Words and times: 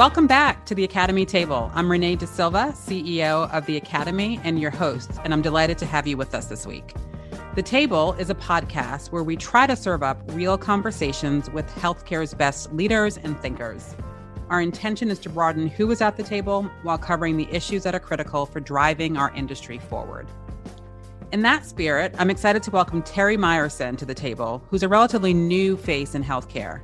welcome 0.00 0.26
back 0.26 0.64
to 0.64 0.74
the 0.74 0.82
Academy 0.82 1.26
Table. 1.26 1.70
I'm 1.74 1.90
Renee 1.90 2.16
DeSilva, 2.16 2.72
CEO 2.72 3.52
of 3.52 3.66
the 3.66 3.76
Academy, 3.76 4.40
and 4.44 4.58
your 4.58 4.70
host, 4.70 5.10
and 5.24 5.34
I'm 5.34 5.42
delighted 5.42 5.76
to 5.76 5.84
have 5.84 6.06
you 6.06 6.16
with 6.16 6.34
us 6.34 6.46
this 6.46 6.66
week. 6.66 6.94
The 7.54 7.62
Table 7.62 8.14
is 8.14 8.30
a 8.30 8.34
podcast 8.34 9.12
where 9.12 9.22
we 9.22 9.36
try 9.36 9.66
to 9.66 9.76
serve 9.76 10.02
up 10.02 10.18
real 10.28 10.56
conversations 10.56 11.50
with 11.50 11.68
healthcare's 11.74 12.32
best 12.32 12.72
leaders 12.72 13.18
and 13.18 13.38
thinkers. 13.42 13.94
Our 14.48 14.62
intention 14.62 15.10
is 15.10 15.18
to 15.18 15.28
broaden 15.28 15.66
who 15.66 15.90
is 15.90 16.00
at 16.00 16.16
the 16.16 16.22
table 16.22 16.62
while 16.82 16.96
covering 16.96 17.36
the 17.36 17.52
issues 17.54 17.82
that 17.82 17.94
are 17.94 18.00
critical 18.00 18.46
for 18.46 18.58
driving 18.58 19.18
our 19.18 19.30
industry 19.34 19.76
forward. 19.80 20.26
In 21.30 21.42
that 21.42 21.66
spirit, 21.66 22.14
I'm 22.16 22.30
excited 22.30 22.62
to 22.62 22.70
welcome 22.70 23.02
Terry 23.02 23.36
Myerson 23.36 23.98
to 23.98 24.06
the 24.06 24.14
table, 24.14 24.64
who's 24.70 24.82
a 24.82 24.88
relatively 24.88 25.34
new 25.34 25.76
face 25.76 26.14
in 26.14 26.24
healthcare. 26.24 26.80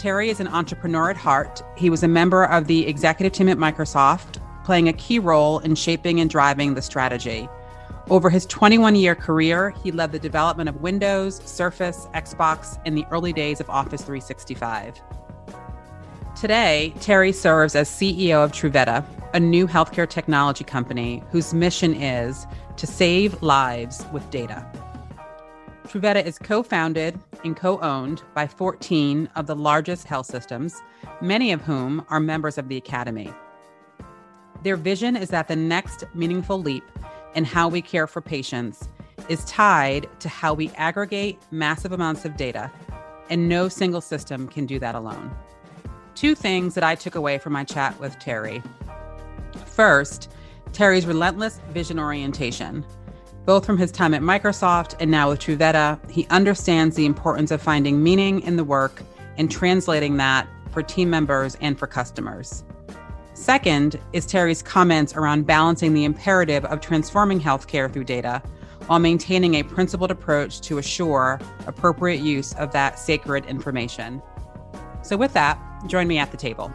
Terry 0.00 0.30
is 0.30 0.40
an 0.40 0.48
entrepreneur 0.48 1.10
at 1.10 1.16
heart. 1.18 1.62
He 1.76 1.90
was 1.90 2.02
a 2.02 2.08
member 2.08 2.46
of 2.46 2.68
the 2.68 2.86
executive 2.86 3.34
team 3.34 3.50
at 3.50 3.58
Microsoft, 3.58 4.40
playing 4.64 4.88
a 4.88 4.94
key 4.94 5.18
role 5.18 5.58
in 5.58 5.74
shaping 5.74 6.20
and 6.20 6.30
driving 6.30 6.72
the 6.72 6.80
strategy. 6.80 7.46
Over 8.08 8.30
his 8.30 8.46
21 8.46 8.94
year 8.94 9.14
career, 9.14 9.74
he 9.84 9.92
led 9.92 10.10
the 10.10 10.18
development 10.18 10.70
of 10.70 10.80
Windows, 10.80 11.42
Surface, 11.44 12.08
Xbox, 12.14 12.80
and 12.86 12.96
the 12.96 13.04
early 13.10 13.34
days 13.34 13.60
of 13.60 13.68
Office 13.68 14.00
365. 14.00 15.02
Today, 16.34 16.94
Terry 17.00 17.30
serves 17.30 17.74
as 17.74 17.90
CEO 17.90 18.42
of 18.42 18.52
Truveta, 18.52 19.04
a 19.34 19.38
new 19.38 19.66
healthcare 19.66 20.08
technology 20.08 20.64
company 20.64 21.22
whose 21.30 21.52
mission 21.52 21.92
is 21.92 22.46
to 22.78 22.86
save 22.86 23.42
lives 23.42 24.06
with 24.14 24.30
data. 24.30 24.64
Truveta 25.90 26.24
is 26.24 26.38
co 26.38 26.62
founded 26.62 27.18
and 27.42 27.56
co 27.56 27.80
owned 27.80 28.22
by 28.32 28.46
14 28.46 29.28
of 29.34 29.48
the 29.48 29.56
largest 29.56 30.06
health 30.06 30.26
systems, 30.26 30.80
many 31.20 31.50
of 31.50 31.62
whom 31.62 32.06
are 32.10 32.20
members 32.20 32.58
of 32.58 32.68
the 32.68 32.76
Academy. 32.76 33.28
Their 34.62 34.76
vision 34.76 35.16
is 35.16 35.30
that 35.30 35.48
the 35.48 35.56
next 35.56 36.04
meaningful 36.14 36.62
leap 36.62 36.84
in 37.34 37.44
how 37.44 37.66
we 37.66 37.82
care 37.82 38.06
for 38.06 38.20
patients 38.20 38.88
is 39.28 39.44
tied 39.46 40.08
to 40.20 40.28
how 40.28 40.54
we 40.54 40.70
aggregate 40.76 41.40
massive 41.50 41.90
amounts 41.90 42.24
of 42.24 42.36
data, 42.36 42.70
and 43.28 43.48
no 43.48 43.68
single 43.68 44.00
system 44.00 44.46
can 44.46 44.66
do 44.66 44.78
that 44.78 44.94
alone. 44.94 45.34
Two 46.14 46.36
things 46.36 46.74
that 46.76 46.84
I 46.84 46.94
took 46.94 47.16
away 47.16 47.38
from 47.38 47.52
my 47.52 47.64
chat 47.64 47.98
with 47.98 48.16
Terry. 48.20 48.62
First, 49.66 50.30
Terry's 50.72 51.04
relentless 51.04 51.60
vision 51.72 51.98
orientation 51.98 52.86
both 53.50 53.66
from 53.66 53.76
his 53.76 53.90
time 53.90 54.14
at 54.14 54.22
Microsoft 54.22 54.94
and 55.00 55.10
now 55.10 55.28
with 55.28 55.40
Truveta, 55.40 55.98
he 56.08 56.24
understands 56.30 56.94
the 56.94 57.04
importance 57.04 57.50
of 57.50 57.60
finding 57.60 58.00
meaning 58.00 58.40
in 58.42 58.54
the 58.54 58.62
work 58.62 59.02
and 59.38 59.50
translating 59.50 60.18
that 60.18 60.46
for 60.70 60.84
team 60.84 61.10
members 61.10 61.56
and 61.56 61.76
for 61.76 61.88
customers. 61.88 62.62
Second 63.34 63.98
is 64.12 64.24
Terry's 64.24 64.62
comments 64.62 65.16
around 65.16 65.48
balancing 65.48 65.94
the 65.94 66.04
imperative 66.04 66.64
of 66.66 66.80
transforming 66.80 67.40
healthcare 67.40 67.92
through 67.92 68.04
data 68.04 68.40
while 68.86 69.00
maintaining 69.00 69.56
a 69.56 69.64
principled 69.64 70.12
approach 70.12 70.60
to 70.60 70.78
assure 70.78 71.40
appropriate 71.66 72.20
use 72.20 72.52
of 72.52 72.70
that 72.70 73.00
sacred 73.00 73.44
information. 73.46 74.22
So, 75.02 75.16
with 75.16 75.32
that, 75.32 75.58
join 75.88 76.06
me 76.06 76.18
at 76.18 76.30
the 76.30 76.36
table. 76.36 76.72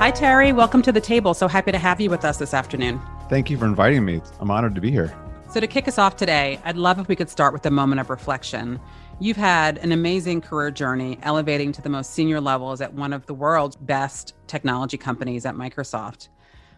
Hi, 0.00 0.10
Terry. 0.10 0.50
Welcome 0.54 0.80
to 0.84 0.92
the 0.92 1.00
table. 1.02 1.34
So 1.34 1.46
happy 1.46 1.72
to 1.72 1.78
have 1.78 2.00
you 2.00 2.08
with 2.08 2.24
us 2.24 2.38
this 2.38 2.54
afternoon. 2.54 2.98
Thank 3.28 3.50
you 3.50 3.58
for 3.58 3.66
inviting 3.66 4.02
me. 4.02 4.22
I'm 4.38 4.50
honored 4.50 4.74
to 4.74 4.80
be 4.80 4.90
here. 4.90 5.14
So, 5.50 5.60
to 5.60 5.66
kick 5.66 5.86
us 5.88 5.98
off 5.98 6.16
today, 6.16 6.58
I'd 6.64 6.78
love 6.78 6.98
if 6.98 7.06
we 7.06 7.14
could 7.14 7.28
start 7.28 7.52
with 7.52 7.66
a 7.66 7.70
moment 7.70 8.00
of 8.00 8.08
reflection. 8.08 8.80
You've 9.20 9.36
had 9.36 9.76
an 9.76 9.92
amazing 9.92 10.40
career 10.40 10.70
journey, 10.70 11.18
elevating 11.22 11.70
to 11.72 11.82
the 11.82 11.90
most 11.90 12.14
senior 12.14 12.40
levels 12.40 12.80
at 12.80 12.94
one 12.94 13.12
of 13.12 13.26
the 13.26 13.34
world's 13.34 13.76
best 13.76 14.32
technology 14.46 14.96
companies 14.96 15.44
at 15.44 15.54
Microsoft. 15.54 16.28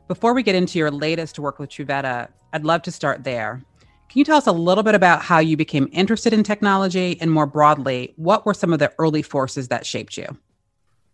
Before 0.09 0.35
we 0.35 0.43
get 0.43 0.57
into 0.57 0.81
your 0.81 0.91
latest 0.91 1.39
work 1.39 1.61
with 1.61 1.71
Truveta, 1.71 2.27
I'd 2.53 2.65
love 2.65 2.83
to 2.83 2.91
start 2.91 3.23
there. 3.23 3.63
Can 4.09 4.19
you 4.19 4.25
tell 4.25 4.37
us 4.37 4.49
a 4.49 4.53
little 4.53 4.83
bit 4.83 4.97
about 4.97 5.23
how 5.23 5.39
you 5.39 5.57
became 5.57 5.89
interested 5.93 6.33
in 6.33 6.43
technology 6.43 7.19
and 7.21 7.31
more 7.31 7.47
broadly, 7.47 8.15
what 8.17 8.45
were 8.45 8.53
some 8.53 8.73
of 8.73 8.81
the 8.81 8.93
early 8.99 9.23
forces 9.23 9.69
that 9.69 9.87
shaped 9.87 10.17
you? 10.17 10.27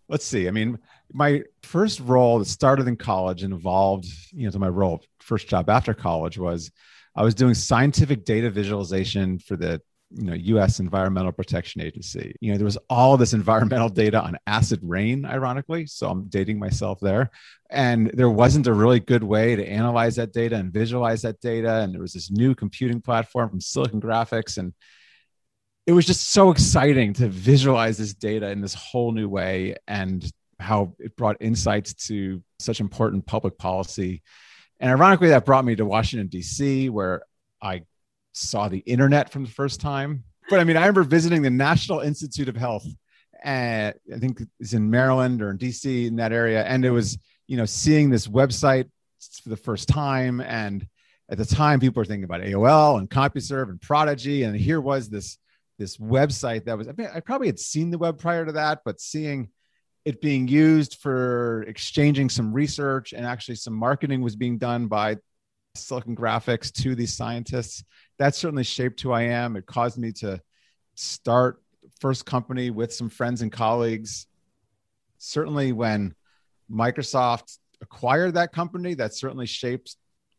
Let's 0.08 0.24
see. 0.24 0.48
I 0.48 0.52
mean, 0.52 0.78
my 1.12 1.42
first 1.62 2.00
role 2.00 2.38
that 2.38 2.46
started 2.46 2.86
in 2.86 2.96
college 2.96 3.42
and 3.42 3.54
evolved, 3.54 4.06
you 4.32 4.44
know, 4.44 4.50
to 4.50 4.58
my 4.58 4.68
role, 4.68 5.02
first 5.20 5.48
job 5.48 5.70
after 5.70 5.94
college 5.94 6.38
was 6.38 6.70
I 7.14 7.22
was 7.22 7.34
doing 7.34 7.54
scientific 7.54 8.24
data 8.24 8.50
visualization 8.50 9.38
for 9.38 9.56
the 9.56 9.80
you 10.10 10.24
know 10.24 10.34
US 10.34 10.80
Environmental 10.80 11.32
Protection 11.32 11.80
Agency. 11.80 12.34
You 12.40 12.52
know, 12.52 12.58
there 12.58 12.64
was 12.64 12.78
all 12.88 13.16
this 13.16 13.32
environmental 13.42 13.88
data 13.88 14.22
on 14.22 14.38
acid 14.46 14.80
rain 14.82 15.24
ironically, 15.24 15.86
so 15.86 16.08
I'm 16.08 16.28
dating 16.28 16.58
myself 16.58 17.00
there. 17.00 17.30
And 17.70 18.10
there 18.14 18.30
wasn't 18.30 18.66
a 18.66 18.72
really 18.72 19.00
good 19.00 19.22
way 19.22 19.56
to 19.56 19.68
analyze 19.68 20.16
that 20.16 20.32
data 20.32 20.56
and 20.56 20.72
visualize 20.72 21.22
that 21.22 21.40
data 21.40 21.80
and 21.80 21.92
there 21.92 22.00
was 22.00 22.12
this 22.12 22.30
new 22.30 22.54
computing 22.54 23.00
platform 23.00 23.50
from 23.50 23.60
Silicon 23.60 24.00
Graphics 24.00 24.58
and 24.58 24.72
it 25.86 25.92
was 25.92 26.04
just 26.04 26.32
so 26.32 26.50
exciting 26.50 27.14
to 27.14 27.28
visualize 27.28 27.96
this 27.96 28.12
data 28.12 28.50
in 28.50 28.60
this 28.60 28.74
whole 28.74 29.10
new 29.10 29.26
way 29.26 29.74
and 29.86 30.30
how 30.58 30.94
it 30.98 31.16
brought 31.16 31.36
insights 31.40 31.94
to 32.08 32.42
such 32.58 32.80
important 32.80 33.26
public 33.26 33.58
policy. 33.58 34.22
And 34.80 34.90
ironically, 34.90 35.28
that 35.28 35.44
brought 35.44 35.64
me 35.64 35.76
to 35.76 35.84
Washington, 35.84 36.28
D.C., 36.28 36.88
where 36.88 37.22
I 37.62 37.82
saw 38.32 38.68
the 38.68 38.78
internet 38.78 39.30
from 39.30 39.44
the 39.44 39.50
first 39.50 39.80
time. 39.80 40.24
But 40.48 40.60
I 40.60 40.64
mean, 40.64 40.76
I 40.76 40.80
remember 40.80 41.02
visiting 41.02 41.42
the 41.42 41.50
National 41.50 42.00
Institute 42.00 42.48
of 42.48 42.56
Health, 42.56 42.86
and 43.42 43.94
I 44.14 44.18
think 44.18 44.40
it's 44.60 44.72
in 44.72 44.90
Maryland 44.90 45.42
or 45.42 45.50
in 45.50 45.58
DC 45.58 46.06
in 46.06 46.16
that 46.16 46.32
area. 46.32 46.64
And 46.64 46.84
it 46.84 46.90
was, 46.90 47.18
you 47.46 47.56
know, 47.56 47.66
seeing 47.66 48.10
this 48.10 48.26
website 48.26 48.88
for 49.42 49.48
the 49.48 49.56
first 49.56 49.88
time. 49.88 50.40
And 50.40 50.86
at 51.28 51.38
the 51.38 51.44
time, 51.44 51.80
people 51.80 52.00
were 52.00 52.04
thinking 52.04 52.24
about 52.24 52.40
AOL 52.40 52.98
and 52.98 53.10
CompuServe 53.10 53.68
and 53.68 53.80
Prodigy. 53.80 54.44
And 54.44 54.56
here 54.56 54.80
was 54.80 55.08
this 55.08 55.38
this 55.78 55.96
website 55.96 56.64
that 56.64 56.76
was, 56.76 56.88
I 56.88 56.92
mean, 56.96 57.08
I 57.14 57.20
probably 57.20 57.46
had 57.46 57.60
seen 57.60 57.90
the 57.90 57.98
web 57.98 58.18
prior 58.18 58.44
to 58.44 58.52
that, 58.52 58.80
but 58.84 59.00
seeing 59.00 59.48
it 60.08 60.22
being 60.22 60.48
used 60.48 60.94
for 61.02 61.64
exchanging 61.68 62.30
some 62.30 62.50
research 62.50 63.12
and 63.12 63.26
actually 63.26 63.56
some 63.56 63.74
marketing 63.74 64.22
was 64.22 64.36
being 64.36 64.56
done 64.56 64.86
by 64.86 65.18
Silicon 65.74 66.16
Graphics 66.16 66.72
to 66.72 66.94
these 66.94 67.14
scientists. 67.14 67.84
That 68.18 68.34
certainly 68.34 68.64
shaped 68.64 69.02
who 69.02 69.12
I 69.12 69.24
am. 69.24 69.54
It 69.54 69.66
caused 69.66 69.98
me 69.98 70.12
to 70.12 70.40
start 70.94 71.62
first 72.00 72.24
company 72.24 72.70
with 72.70 72.90
some 72.90 73.10
friends 73.10 73.42
and 73.42 73.52
colleagues. 73.52 74.26
Certainly, 75.18 75.72
when 75.72 76.14
Microsoft 76.72 77.58
acquired 77.82 78.32
that 78.32 78.50
company, 78.50 78.94
that 78.94 79.12
certainly 79.12 79.44
shaped 79.44 79.94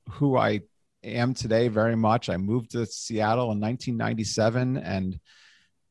who 0.09 0.36
I 0.36 0.62
am 1.03 1.36
today 1.36 1.68
very 1.68 1.96
much. 1.96 2.28
I 2.28 2.38
moved 2.38 2.72
to 2.72 2.88
Seattle 2.88 3.51
in 3.51 3.59
1997 3.59 4.78
and 4.78 5.19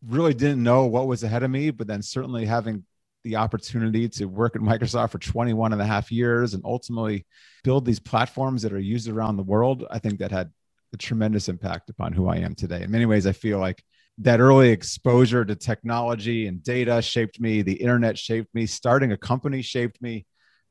really 0.04 0.34
didn't 0.34 0.64
know 0.64 0.86
what 0.86 1.06
was 1.06 1.22
ahead 1.22 1.44
of 1.44 1.50
me, 1.52 1.70
but 1.70 1.86
then 1.86 2.02
certainly 2.02 2.44
having 2.44 2.82
the 3.28 3.36
opportunity 3.36 4.08
to 4.08 4.24
work 4.24 4.56
at 4.56 4.62
Microsoft 4.62 5.10
for 5.10 5.18
21 5.18 5.74
and 5.74 5.82
a 5.82 5.86
half 5.86 6.10
years 6.10 6.54
and 6.54 6.62
ultimately 6.64 7.26
build 7.62 7.84
these 7.84 8.00
platforms 8.00 8.62
that 8.62 8.72
are 8.72 8.78
used 8.78 9.06
around 9.08 9.36
the 9.36 9.42
world, 9.42 9.84
I 9.90 9.98
think 9.98 10.18
that 10.20 10.30
had 10.30 10.50
a 10.94 10.96
tremendous 10.96 11.50
impact 11.50 11.90
upon 11.90 12.14
who 12.14 12.26
I 12.26 12.36
am 12.36 12.54
today. 12.54 12.82
In 12.82 12.90
many 12.90 13.04
ways, 13.04 13.26
I 13.26 13.32
feel 13.32 13.58
like 13.58 13.84
that 14.18 14.40
early 14.40 14.70
exposure 14.70 15.44
to 15.44 15.54
technology 15.54 16.46
and 16.46 16.62
data 16.62 17.02
shaped 17.02 17.38
me, 17.38 17.60
the 17.60 17.74
internet 17.74 18.16
shaped 18.16 18.52
me, 18.54 18.64
starting 18.64 19.12
a 19.12 19.16
company 19.18 19.60
shaped 19.60 20.00
me. 20.00 20.24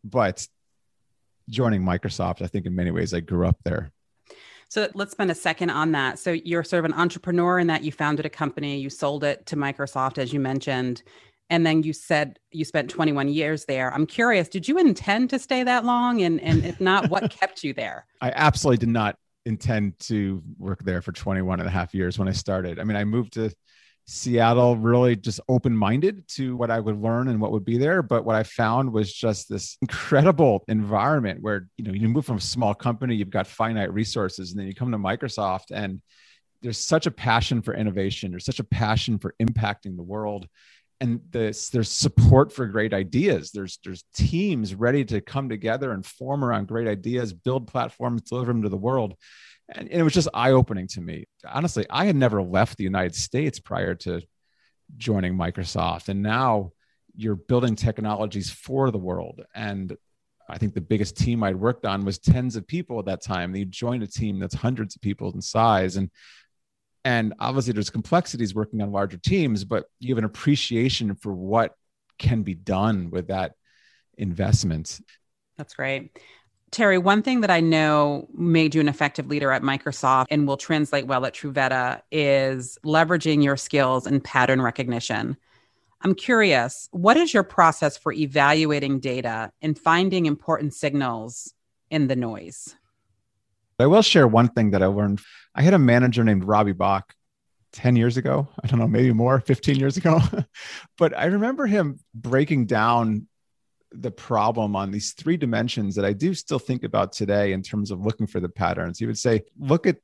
But 0.04 0.48
joining 1.48 1.84
Microsoft, 1.84 2.42
I 2.42 2.48
think 2.48 2.66
in 2.66 2.76
many 2.76 2.90
ways 2.90 3.14
I 3.14 3.20
grew 3.20 3.48
up 3.48 3.58
there. 3.64 3.92
So 4.70 4.90
let's 4.96 5.12
spend 5.12 5.32
a 5.32 5.36
second 5.36 5.70
on 5.70 5.92
that. 5.94 6.20
So 6.20 6.32
you're 6.32 6.64
sort 6.64 6.84
of 6.84 6.92
an 6.92 7.00
entrepreneur 7.00 7.60
in 7.60 7.68
that 7.68 7.84
you 7.84 7.92
founded 7.92 8.26
a 8.26 8.30
company, 8.30 8.80
you 8.80 8.90
sold 8.90 9.24
it 9.24 9.46
to 9.46 9.56
Microsoft, 9.56 10.18
as 10.18 10.34
you 10.34 10.40
mentioned, 10.40 11.04
and 11.50 11.66
then 11.66 11.84
you 11.84 11.94
said 11.94 12.40
you 12.52 12.66
spent 12.66 12.90
21 12.90 13.30
years 13.30 13.66
there. 13.66 13.94
I'm 13.94 14.06
curious 14.06 14.50
did 14.50 14.68
you 14.68 14.78
intend 14.78 15.30
to 15.32 15.40
stay 15.40 15.64
that 15.64 15.86
long? 15.86 16.22
And 16.22 16.42
and 16.42 16.66
if 16.66 16.80
not 16.80 17.10
what 17.10 17.30
kept 17.40 17.64
you 17.64 17.74
there? 17.74 18.06
I 18.22 18.32
absolutely 18.36 18.78
did 18.78 18.90
not 18.90 19.18
intend 19.46 19.98
to 20.00 20.44
work 20.58 20.84
there 20.84 21.02
for 21.02 21.14
21 21.14 21.60
and 21.60 21.68
a 21.68 21.72
half 21.72 21.94
years 21.94 22.20
when 22.20 22.28
i 22.28 22.34
started. 22.34 22.80
I 22.80 22.84
mean 22.84 22.98
i 22.98 23.04
moved 23.04 23.34
to 23.34 23.52
seattle 24.10 24.78
really 24.78 25.18
just 25.18 25.42
open-minded 25.50 26.26
to 26.30 26.56
what 26.56 26.72
i 26.72 26.80
would 26.80 26.98
learn 27.02 27.28
and 27.28 27.42
what 27.42 27.52
would 27.52 27.66
be 27.66 27.78
there. 27.78 28.02
But 28.02 28.26
what 28.26 28.36
i 28.36 28.44
found 28.44 28.92
was 28.92 29.14
just 29.14 29.50
this 29.50 29.78
incredible 29.82 30.64
environment 30.68 31.42
where 31.42 31.68
you 31.78 31.86
know 31.86 31.94
you 31.94 32.10
move 32.10 32.26
from 32.26 32.38
a 32.38 32.42
small 32.42 32.74
company 32.74 33.16
you've 33.16 33.30
got 33.30 33.48
finite 33.48 33.94
resources 33.94 34.52
and 34.52 34.60
then 34.60 34.68
you 34.68 34.76
come 34.76 34.92
to 34.92 34.98
microsoft 34.98 35.72
and 35.72 36.02
there's 36.62 36.78
such 36.78 37.06
a 37.06 37.12
passion 37.12 37.62
for 37.62 37.74
innovation. 37.74 38.32
There's 38.32 38.46
such 38.46 38.60
a 38.60 38.64
passion 38.64 39.20
for 39.20 39.36
impacting 39.42 39.96
the 39.96 40.04
world 40.04 40.48
and 41.00 41.20
this, 41.30 41.70
there's 41.70 41.92
support 41.92 42.52
for 42.52 42.66
great 42.66 42.94
ideas. 42.94 43.52
There's 43.52 43.80
there's 43.84 44.04
teams 44.16 44.74
ready 44.74 45.06
to 45.06 45.22
come 45.22 45.50
together 45.50 45.92
and 45.92 46.06
form 46.06 46.44
around 46.44 46.68
great 46.68 46.88
ideas, 46.88 47.34
build 47.34 47.68
platforms, 47.68 48.24
deliver 48.24 48.52
them 48.52 48.64
to 48.64 48.70
the 48.70 48.78
world. 48.78 49.16
And, 49.70 49.90
and 49.90 50.00
it 50.00 50.04
was 50.04 50.14
just 50.14 50.30
eye 50.34 50.52
opening 50.52 50.88
to 50.90 51.02
me. 51.02 51.26
Honestly, 51.46 51.86
I 51.90 52.06
had 52.06 52.16
never 52.16 52.42
left 52.42 52.78
the 52.78 52.84
United 52.84 53.16
States 53.16 53.60
prior 53.60 53.96
to 53.96 54.22
joining 54.98 55.36
Microsoft, 55.36 56.10
and 56.10 56.24
now 56.24 56.72
you're 57.16 57.36
building 57.36 57.76
technologies 57.76 58.50
for 58.50 58.90
the 58.92 58.98
world. 58.98 59.42
And 59.54 59.96
I 60.50 60.58
think 60.58 60.74
the 60.74 60.82
biggest 60.82 61.18
team 61.18 61.44
I'd 61.44 61.56
worked 61.56 61.86
on 61.86 62.06
was 62.06 62.20
tens 62.20 62.56
of 62.56 62.66
people 62.66 63.00
at 63.00 63.06
that 63.06 63.22
time. 63.22 63.56
You 63.56 63.66
join 63.66 64.02
a 64.02 64.08
team 64.08 64.40
that's 64.40 64.56
hundreds 64.56 64.96
of 64.96 65.02
people 65.02 65.32
in 65.34 65.42
size, 65.42 65.98
and 65.98 66.10
and 67.08 67.34
obviously 67.40 67.72
there's 67.72 67.90
complexities 67.90 68.54
working 68.54 68.82
on 68.82 68.92
larger 68.92 69.16
teams, 69.16 69.64
but 69.64 69.86
you 69.98 70.14
have 70.14 70.18
an 70.18 70.26
appreciation 70.26 71.16
for 71.16 71.32
what 71.32 71.74
can 72.18 72.44
be 72.44 72.54
done 72.54 73.12
with 73.12 73.28
that 73.30 73.54
investment. 74.18 75.00
That's 75.56 75.74
great. 75.74 76.20
Terry, 76.70 76.98
one 76.98 77.22
thing 77.22 77.40
that 77.42 77.50
I 77.50 77.62
know 77.62 78.28
made 78.34 78.76
you 78.76 78.82
an 78.82 78.90
effective 78.90 79.28
leader 79.28 79.54
at 79.54 79.62
Microsoft 79.62 80.26
and 80.30 80.46
will 80.46 80.58
translate 80.58 81.08
well 81.08 81.26
at 81.26 81.34
Truveta 81.34 82.02
is 82.12 82.78
leveraging 82.86 83.42
your 83.42 83.56
skills 83.56 84.06
and 84.06 84.22
pattern 84.22 84.62
recognition. 84.62 85.38
I'm 86.02 86.14
curious, 86.14 86.90
what 86.92 87.16
is 87.16 87.34
your 87.34 87.44
process 87.44 87.98
for 87.98 88.12
evaluating 88.12 89.00
data 89.00 89.54
and 89.62 89.80
finding 89.80 90.26
important 90.26 90.74
signals 90.74 91.54
in 91.90 92.08
the 92.08 92.18
noise? 92.18 92.76
I 93.80 93.88
will 93.88 94.02
share 94.02 94.28
one 94.28 94.50
thing 94.50 94.72
that 94.72 94.82
I 94.82 94.88
learned. 94.88 95.22
I 95.54 95.62
had 95.62 95.74
a 95.74 95.80
manager 95.80 96.24
named 96.24 96.44
Robbie 96.44 96.74
Bach 96.74 97.14
10 97.74 97.96
years 97.96 98.18
ago. 98.18 98.48
I 98.64 98.68
don't 98.68 98.80
know, 98.80 98.88
maybe 98.88 99.14
more, 99.14 99.40
15 99.40 99.76
years 99.76 99.98
ago. 99.98 100.20
but 100.98 101.16
I 101.16 101.26
remember 101.26 101.68
him 101.68 102.00
breaking 102.14 102.66
down 102.66 103.28
the 103.92 104.12
problem 104.12 104.76
on 104.76 104.92
these 104.92 105.14
three 105.14 105.38
dimensions 105.38 105.96
that 105.96 106.06
I 106.06 106.14
do 106.14 106.34
still 106.34 106.60
think 106.60 106.84
about 106.84 107.14
today 107.14 107.54
in 107.54 107.62
terms 107.62 107.92
of 107.92 108.02
looking 108.02 108.28
for 108.28 108.40
the 108.40 108.50
patterns. 108.50 109.00
He 109.00 109.06
would 109.06 109.18
say, 109.18 109.44
look 109.60 109.88
at 109.88 109.98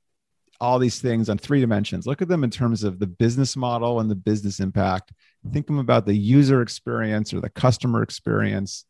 all 0.61 0.79
these 0.79 1.01
things 1.01 1.27
on 1.29 1.37
three 1.37 1.59
dimensions. 1.59 2.05
Look 2.05 2.21
at 2.21 2.27
them 2.27 2.43
in 2.43 2.49
terms 2.49 2.83
of 2.83 2.99
the 2.99 3.07
business 3.07 3.57
model 3.57 3.99
and 3.99 4.09
the 4.09 4.15
business 4.15 4.59
impact. 4.59 5.11
Think 5.51 5.69
about 5.69 6.05
the 6.05 6.15
user 6.15 6.61
experience 6.61 7.33
or 7.33 7.41
the 7.41 7.49
customer 7.49 8.01
experience 8.01 8.85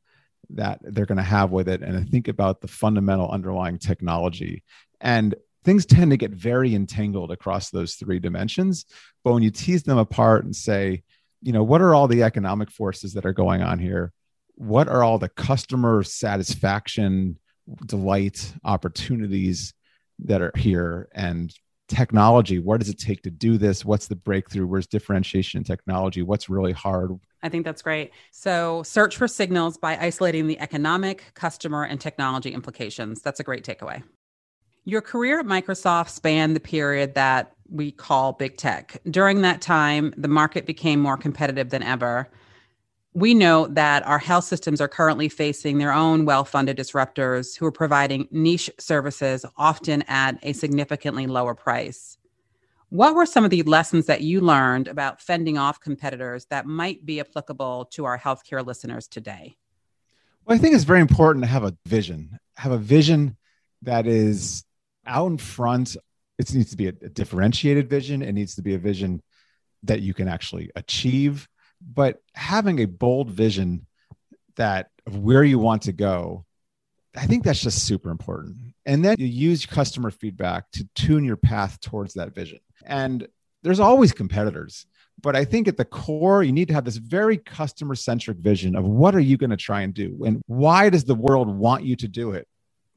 that 0.50 0.80
they're 0.82 1.06
going 1.06 1.18
to 1.18 1.24
have 1.24 1.52
with 1.52 1.68
it 1.70 1.82
and 1.82 2.10
think 2.10 2.28
about 2.28 2.62
the 2.62 2.68
fundamental 2.68 3.30
underlying 3.30 3.80
technology. 3.80 4.64
And 5.02 5.36
things 5.64 5.86
tend 5.86 6.12
to 6.12 6.18
get 6.18 6.32
very 6.32 6.76
entangled 6.76 7.32
across 7.32 7.70
those 7.70 7.96
three 7.96 8.20
dimensions 8.20 8.86
but 9.24 9.34
when 9.34 9.44
you 9.44 9.50
tease 9.50 9.84
them 9.84 9.98
apart 9.98 10.44
and 10.44 10.54
say 10.54 11.02
you 11.44 11.52
know 11.52 11.64
what 11.64 11.82
are 11.82 11.94
all 11.94 12.08
the 12.08 12.24
economic 12.24 12.72
forces 12.72 13.14
that 13.14 13.26
are 13.26 13.34
going 13.34 13.62
on 13.62 13.78
here? 13.78 14.14
What 14.56 14.88
are 14.88 15.04
all 15.04 15.20
the 15.20 15.30
customer 15.30 16.02
satisfaction 16.04 17.38
delight 17.86 18.54
opportunities 18.64 19.74
that 20.20 20.42
are 20.42 20.54
here? 20.56 21.10
And 21.14 21.54
technology 21.90 22.60
what 22.60 22.80
does 22.80 22.90
it 22.90 22.98
take 22.98 23.24
to 23.24 23.30
do 23.30 23.58
this? 23.58 23.84
What's 23.84 24.08
the 24.08 24.16
breakthrough? 24.16 24.66
Where's 24.66 24.88
differentiation 24.88 25.60
in 25.60 25.64
technology? 25.66 26.22
What's 26.22 26.50
really 26.50 26.72
hard 26.72 27.12
I 27.44 27.50
think 27.50 27.66
that's 27.66 27.82
great. 27.82 28.12
So, 28.32 28.82
search 28.84 29.18
for 29.18 29.28
signals 29.28 29.78
by 29.78 29.98
isolating 29.98 30.48
the 30.48 30.60
economic, 30.60 31.32
customer, 31.36 31.84
and 31.84 32.00
technology 32.00 32.54
implications. 32.54 33.22
That's 33.22 33.42
a 33.42 33.44
great 33.44 33.66
takeaway. 33.66 34.02
Your 34.86 35.02
career 35.02 35.40
at 35.40 35.46
Microsoft 35.46 36.10
spanned 36.10 36.56
the 36.56 36.62
period 36.62 37.16
that 37.16 37.54
we 37.70 37.92
call 37.92 38.34
big 38.34 38.58
tech. 38.58 39.02
During 39.10 39.42
that 39.42 39.62
time, 39.62 40.14
the 40.18 40.28
market 40.28 40.66
became 40.66 41.00
more 41.00 41.18
competitive 41.18 41.70
than 41.70 41.84
ever. 41.84 42.30
We 43.14 43.34
know 43.34 43.68
that 43.68 44.06
our 44.08 44.20
health 44.20 44.46
systems 44.46 44.82
are 44.82 44.88
currently 44.88 45.30
facing 45.30 45.78
their 45.78 45.94
own 45.94 46.26
well 46.26 46.46
funded 46.46 46.78
disruptors 46.78 47.58
who 47.58 47.66
are 47.66 47.72
providing 47.72 48.28
niche 48.32 48.72
services, 48.80 49.46
often 49.58 50.02
at 50.08 50.38
a 50.44 50.54
significantly 50.54 51.28
lower 51.28 51.56
price. 51.56 52.18
What 52.94 53.16
were 53.16 53.26
some 53.26 53.44
of 53.44 53.50
the 53.50 53.64
lessons 53.64 54.06
that 54.06 54.22
you 54.22 54.40
learned 54.40 54.88
about 54.88 55.20
fending 55.20 55.58
off 55.58 55.80
competitors 55.80 56.46
that 56.52 56.68
might 56.68 57.04
be 57.04 57.20
applicable 57.20 57.86
to 57.94 58.06
our 58.06 58.20
healthcare 58.20 58.64
listeners 58.64 59.08
today? 59.08 59.56
Well, 60.46 60.56
I 60.56 60.60
think 60.60 60.76
it's 60.76 60.84
very 60.84 61.02
important 61.02 61.44
to 61.44 61.50
have 61.50 61.64
a 61.64 61.76
vision, 61.88 62.38
have 62.56 62.72
a 62.72 62.78
vision 62.78 63.36
that 63.82 64.06
is 64.06 64.64
out 65.08 65.26
in 65.26 65.40
front. 65.40 65.98
It 66.38 66.54
needs 66.54 66.70
to 66.70 66.78
be 66.78 66.86
a, 66.86 66.94
a 67.02 67.10
differentiated 67.10 67.90
vision. 67.90 68.22
It 68.22 68.34
needs 68.34 68.54
to 68.58 68.62
be 68.62 68.76
a 68.76 68.78
vision 68.78 69.24
that 69.82 70.02
you 70.02 70.14
can 70.14 70.28
actually 70.28 70.70
achieve. 70.76 71.50
But 71.82 72.22
having 72.36 72.78
a 72.78 72.86
bold 72.86 73.32
vision 73.32 73.88
that 74.56 74.92
of 75.08 75.18
where 75.18 75.44
you 75.44 75.58
want 75.58 75.82
to 75.84 75.94
go, 75.94 76.46
I 77.16 77.26
think 77.26 77.44
that's 77.44 77.64
just 77.64 77.88
super 77.88 78.12
important. 78.12 78.56
And 78.86 79.04
then 79.04 79.16
you 79.18 79.26
use 79.26 79.66
customer 79.66 80.12
feedback 80.12 80.70
to 80.74 80.88
tune 80.94 81.24
your 81.24 81.38
path 81.38 81.80
towards 81.82 82.14
that 82.14 82.36
vision. 82.36 82.60
And 82.86 83.28
there's 83.64 83.80
always 83.80 84.12
competitors. 84.12 84.86
But 85.22 85.36
I 85.36 85.46
think 85.46 85.68
at 85.68 85.78
the 85.78 85.86
core, 85.86 86.44
you 86.44 86.52
need 86.52 86.68
to 86.68 86.74
have 86.74 86.86
this 86.86 86.98
very 86.98 87.38
customer 87.38 87.96
centric 87.96 88.38
vision 88.38 88.76
of 88.76 88.84
what 88.84 89.16
are 89.16 89.20
you 89.20 89.38
going 89.38 89.52
to 89.52 89.58
try 89.58 89.82
and 89.82 89.94
do? 89.94 90.22
And 90.26 90.42
why 90.48 90.90
does 90.90 91.06
the 91.06 91.16
world 91.16 91.48
want 91.48 91.84
you 91.84 91.96
to 91.98 92.08
do 92.08 92.32
it? 92.32 92.48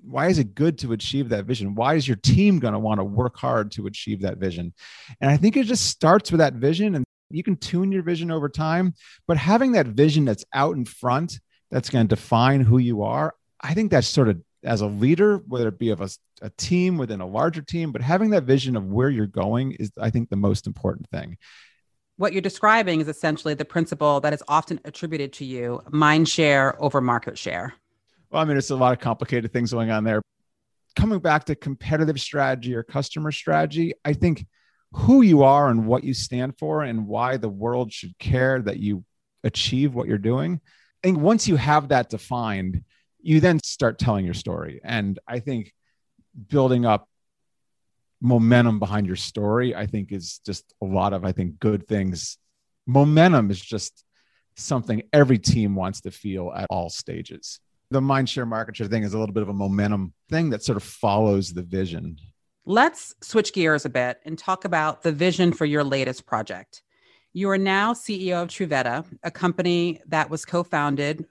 Why 0.02 0.28
is 0.28 0.38
it 0.38 0.54
good 0.54 0.78
to 0.78 0.92
achieve 0.92 1.28
that 1.30 1.44
vision? 1.44 1.74
Why 1.74 1.94
is 1.94 2.06
your 2.06 2.16
team 2.16 2.58
going 2.58 2.72
to 2.72 2.78
want 2.78 3.00
to 3.00 3.04
work 3.04 3.36
hard 3.36 3.70
to 3.72 3.86
achieve 3.86 4.22
that 4.22 4.38
vision? 4.38 4.72
And 5.20 5.30
I 5.30 5.36
think 5.36 5.56
it 5.56 5.64
just 5.64 5.86
starts 5.86 6.30
with 6.30 6.38
that 6.38 6.54
vision 6.54 6.94
and 6.94 7.04
you 7.30 7.42
can 7.42 7.56
tune 7.56 7.92
your 7.92 8.02
vision 8.02 8.30
over 8.30 8.48
time. 8.48 8.94
But 9.26 9.36
having 9.36 9.72
that 9.72 9.86
vision 9.86 10.24
that's 10.24 10.44
out 10.52 10.76
in 10.76 10.84
front, 10.84 11.40
that's 11.70 11.90
going 11.90 12.06
to 12.06 12.14
define 12.14 12.60
who 12.60 12.78
you 12.78 13.02
are, 13.02 13.34
I 13.60 13.74
think 13.74 13.90
that's 13.90 14.06
sort 14.06 14.28
of 14.28 14.40
as 14.66 14.80
a 14.80 14.86
leader, 14.86 15.38
whether 15.46 15.68
it 15.68 15.78
be 15.78 15.90
of 15.90 16.00
a, 16.00 16.08
a 16.42 16.50
team 16.50 16.98
within 16.98 17.20
a 17.20 17.26
larger 17.26 17.62
team, 17.62 17.92
but 17.92 18.02
having 18.02 18.30
that 18.30 18.42
vision 18.42 18.76
of 18.76 18.84
where 18.86 19.08
you're 19.08 19.26
going 19.26 19.72
is, 19.72 19.90
I 19.98 20.10
think, 20.10 20.28
the 20.28 20.36
most 20.36 20.66
important 20.66 21.08
thing. 21.10 21.38
What 22.16 22.32
you're 22.32 22.42
describing 22.42 23.00
is 23.00 23.08
essentially 23.08 23.54
the 23.54 23.64
principle 23.64 24.20
that 24.20 24.32
is 24.32 24.42
often 24.48 24.80
attributed 24.84 25.32
to 25.34 25.44
you 25.44 25.82
mind 25.90 26.28
share 26.28 26.82
over 26.82 27.00
market 27.00 27.38
share. 27.38 27.74
Well, 28.30 28.42
I 28.42 28.44
mean, 28.44 28.56
it's 28.56 28.70
a 28.70 28.76
lot 28.76 28.92
of 28.92 28.98
complicated 28.98 29.52
things 29.52 29.72
going 29.72 29.90
on 29.90 30.04
there. 30.04 30.22
Coming 30.96 31.18
back 31.18 31.44
to 31.44 31.54
competitive 31.54 32.18
strategy 32.20 32.74
or 32.74 32.82
customer 32.82 33.30
strategy, 33.30 33.92
I 34.04 34.14
think 34.14 34.46
who 34.92 35.20
you 35.20 35.42
are 35.42 35.68
and 35.68 35.86
what 35.86 36.04
you 36.04 36.14
stand 36.14 36.58
for 36.58 36.82
and 36.82 37.06
why 37.06 37.36
the 37.36 37.50
world 37.50 37.92
should 37.92 38.18
care 38.18 38.62
that 38.62 38.78
you 38.78 39.04
achieve 39.44 39.94
what 39.94 40.08
you're 40.08 40.16
doing. 40.16 40.60
I 41.04 41.08
think 41.08 41.18
once 41.18 41.46
you 41.46 41.56
have 41.56 41.88
that 41.88 42.08
defined, 42.08 42.82
you 43.26 43.40
then 43.40 43.58
start 43.64 43.98
telling 43.98 44.24
your 44.24 44.34
story. 44.34 44.80
And 44.84 45.18
I 45.26 45.40
think 45.40 45.72
building 46.48 46.86
up 46.86 47.08
momentum 48.20 48.78
behind 48.78 49.08
your 49.08 49.16
story, 49.16 49.74
I 49.74 49.86
think 49.86 50.12
is 50.12 50.40
just 50.46 50.72
a 50.80 50.86
lot 50.86 51.12
of, 51.12 51.24
I 51.24 51.32
think, 51.32 51.58
good 51.58 51.88
things. 51.88 52.38
Momentum 52.86 53.50
is 53.50 53.60
just 53.60 54.04
something 54.54 55.02
every 55.12 55.38
team 55.38 55.74
wants 55.74 56.02
to 56.02 56.12
feel 56.12 56.52
at 56.54 56.68
all 56.70 56.88
stages. 56.88 57.58
The 57.90 58.00
mindshare 58.00 58.46
market 58.46 58.76
share 58.76 58.86
thing 58.86 59.02
is 59.02 59.12
a 59.12 59.18
little 59.18 59.34
bit 59.34 59.42
of 59.42 59.48
a 59.48 59.54
momentum 59.54 60.14
thing 60.30 60.50
that 60.50 60.62
sort 60.62 60.76
of 60.76 60.84
follows 60.84 61.52
the 61.52 61.62
vision. 61.62 62.18
Let's 62.64 63.16
switch 63.22 63.52
gears 63.52 63.84
a 63.84 63.90
bit 63.90 64.20
and 64.24 64.38
talk 64.38 64.64
about 64.64 65.02
the 65.02 65.12
vision 65.12 65.52
for 65.52 65.64
your 65.64 65.82
latest 65.82 66.26
project. 66.26 66.82
You 67.32 67.50
are 67.50 67.58
now 67.58 67.92
CEO 67.92 68.42
of 68.42 68.48
Truveta, 68.48 69.04
a 69.24 69.30
company 69.32 70.00
that 70.06 70.30
was 70.30 70.44
co 70.44 70.62
founded 70.62 71.26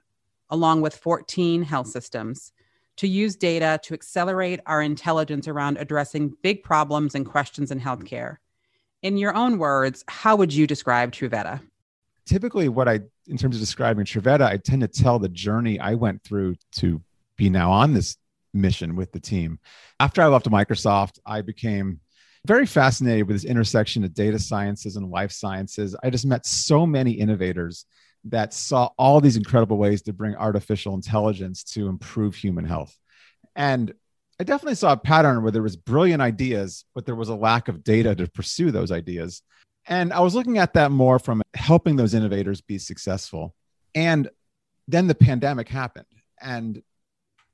along 0.50 0.80
with 0.80 0.96
14 0.96 1.62
health 1.62 1.88
systems, 1.88 2.52
to 2.96 3.06
use 3.06 3.36
data 3.36 3.78
to 3.84 3.94
accelerate 3.94 4.60
our 4.66 4.80
intelligence 4.82 5.48
around 5.48 5.76
addressing 5.76 6.34
big 6.42 6.62
problems 6.62 7.14
and 7.14 7.26
questions 7.26 7.70
in 7.70 7.80
healthcare. 7.80 8.36
In 9.02 9.16
your 9.16 9.34
own 9.34 9.58
words, 9.58 10.02
how 10.08 10.36
would 10.36 10.52
you 10.52 10.66
describe 10.66 11.12
Truveta? 11.12 11.60
Typically, 12.24 12.68
what 12.68 12.88
I, 12.88 13.00
in 13.26 13.36
terms 13.36 13.56
of 13.56 13.60
describing 13.60 14.04
Truveta, 14.04 14.42
I 14.42 14.56
tend 14.56 14.80
to 14.80 14.88
tell 14.88 15.18
the 15.18 15.28
journey 15.28 15.78
I 15.78 15.94
went 15.94 16.24
through 16.24 16.56
to 16.76 17.02
be 17.36 17.50
now 17.50 17.70
on 17.70 17.92
this 17.92 18.16
mission 18.54 18.96
with 18.96 19.12
the 19.12 19.20
team. 19.20 19.58
After 20.00 20.22
I 20.22 20.26
left 20.26 20.50
Microsoft, 20.50 21.18
I 21.24 21.42
became 21.42 22.00
very 22.46 22.66
fascinated 22.66 23.26
with 23.26 23.36
this 23.36 23.44
intersection 23.44 24.04
of 24.04 24.14
data 24.14 24.38
sciences 24.38 24.96
and 24.96 25.10
life 25.10 25.32
sciences. 25.32 25.94
I 26.02 26.10
just 26.10 26.26
met 26.26 26.46
so 26.46 26.86
many 26.86 27.12
innovators 27.12 27.84
that 28.28 28.52
saw 28.52 28.90
all 28.98 29.20
these 29.20 29.36
incredible 29.36 29.78
ways 29.78 30.02
to 30.02 30.12
bring 30.12 30.34
artificial 30.34 30.94
intelligence 30.94 31.62
to 31.62 31.88
improve 31.88 32.34
human 32.34 32.64
health. 32.64 32.96
And 33.54 33.92
I 34.38 34.44
definitely 34.44 34.74
saw 34.74 34.92
a 34.92 34.96
pattern 34.96 35.42
where 35.42 35.52
there 35.52 35.62
was 35.62 35.76
brilliant 35.76 36.20
ideas, 36.20 36.84
but 36.94 37.06
there 37.06 37.14
was 37.14 37.28
a 37.28 37.34
lack 37.34 37.68
of 37.68 37.82
data 37.82 38.14
to 38.14 38.28
pursue 38.28 38.70
those 38.70 38.92
ideas. 38.92 39.42
And 39.88 40.12
I 40.12 40.20
was 40.20 40.34
looking 40.34 40.58
at 40.58 40.74
that 40.74 40.90
more 40.90 41.18
from 41.18 41.42
helping 41.54 41.96
those 41.96 42.12
innovators 42.12 42.60
be 42.60 42.78
successful. 42.78 43.54
And 43.94 44.28
then 44.88 45.06
the 45.06 45.14
pandemic 45.14 45.68
happened, 45.68 46.06
and 46.40 46.82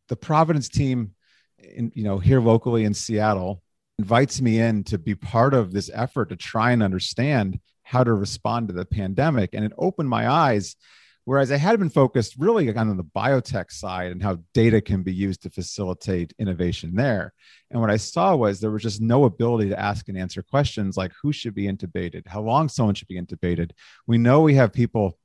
the 0.09 0.17
Providence 0.17 0.69
team, 0.69 1.15
in, 1.59 1.93
you 1.95 2.05
know, 2.05 2.19
here 2.19 2.41
locally 2.41 2.85
in 2.85 2.95
Seattle, 2.95 3.63
invites 3.99 4.41
me 4.41 4.59
in 4.59 4.85
to 4.85 4.99
be 4.99 5.15
part 5.15 5.55
of 5.55 5.73
this 5.73 5.91
effort 5.95 6.31
to 6.31 6.37
try 6.37 6.73
and 6.73 6.83
understand 6.83 7.61
how 7.93 8.03
to 8.03 8.15
respond 8.15 8.69
to 8.69 8.75
the 8.75 8.87
pandemic. 8.87 9.51
And 9.53 9.67
it 9.67 9.73
opened 9.77 10.09
my 10.09 10.27
eyes. 10.27 10.77
Whereas 11.25 11.53
I 11.53 11.59
had 11.59 11.79
been 11.79 11.91
focused 11.91 12.37
really 12.39 12.75
on 12.75 12.97
the 12.97 13.05
biotech 13.05 13.71
side 13.71 14.11
and 14.11 14.23
how 14.23 14.39
data 14.55 14.81
can 14.81 15.03
be 15.03 15.13
used 15.13 15.43
to 15.43 15.51
facilitate 15.51 16.33
innovation 16.39 16.95
there. 16.95 17.35
And 17.71 17.83
what 17.83 17.91
I 17.91 17.99
saw 17.99 18.35
was 18.35 18.59
there 18.59 18.71
was 18.71 18.83
just 18.83 19.03
no 19.03 19.25
ability 19.25 19.69
to 19.69 19.79
ask 19.79 20.09
and 20.09 20.17
answer 20.17 20.43
questions 20.43 20.97
like 20.97 21.13
who 21.23 21.33
should 21.33 21.55
be 21.55 21.69
intubated, 21.69 22.27
how 22.27 22.41
long 22.41 22.71
someone 22.71 22.95
should 22.95 23.09
be 23.09 23.21
intubated. 23.21 23.73
We 24.07 24.17
know 24.17 24.41
we 24.41 24.55
have 24.55 24.73
people 24.73 25.19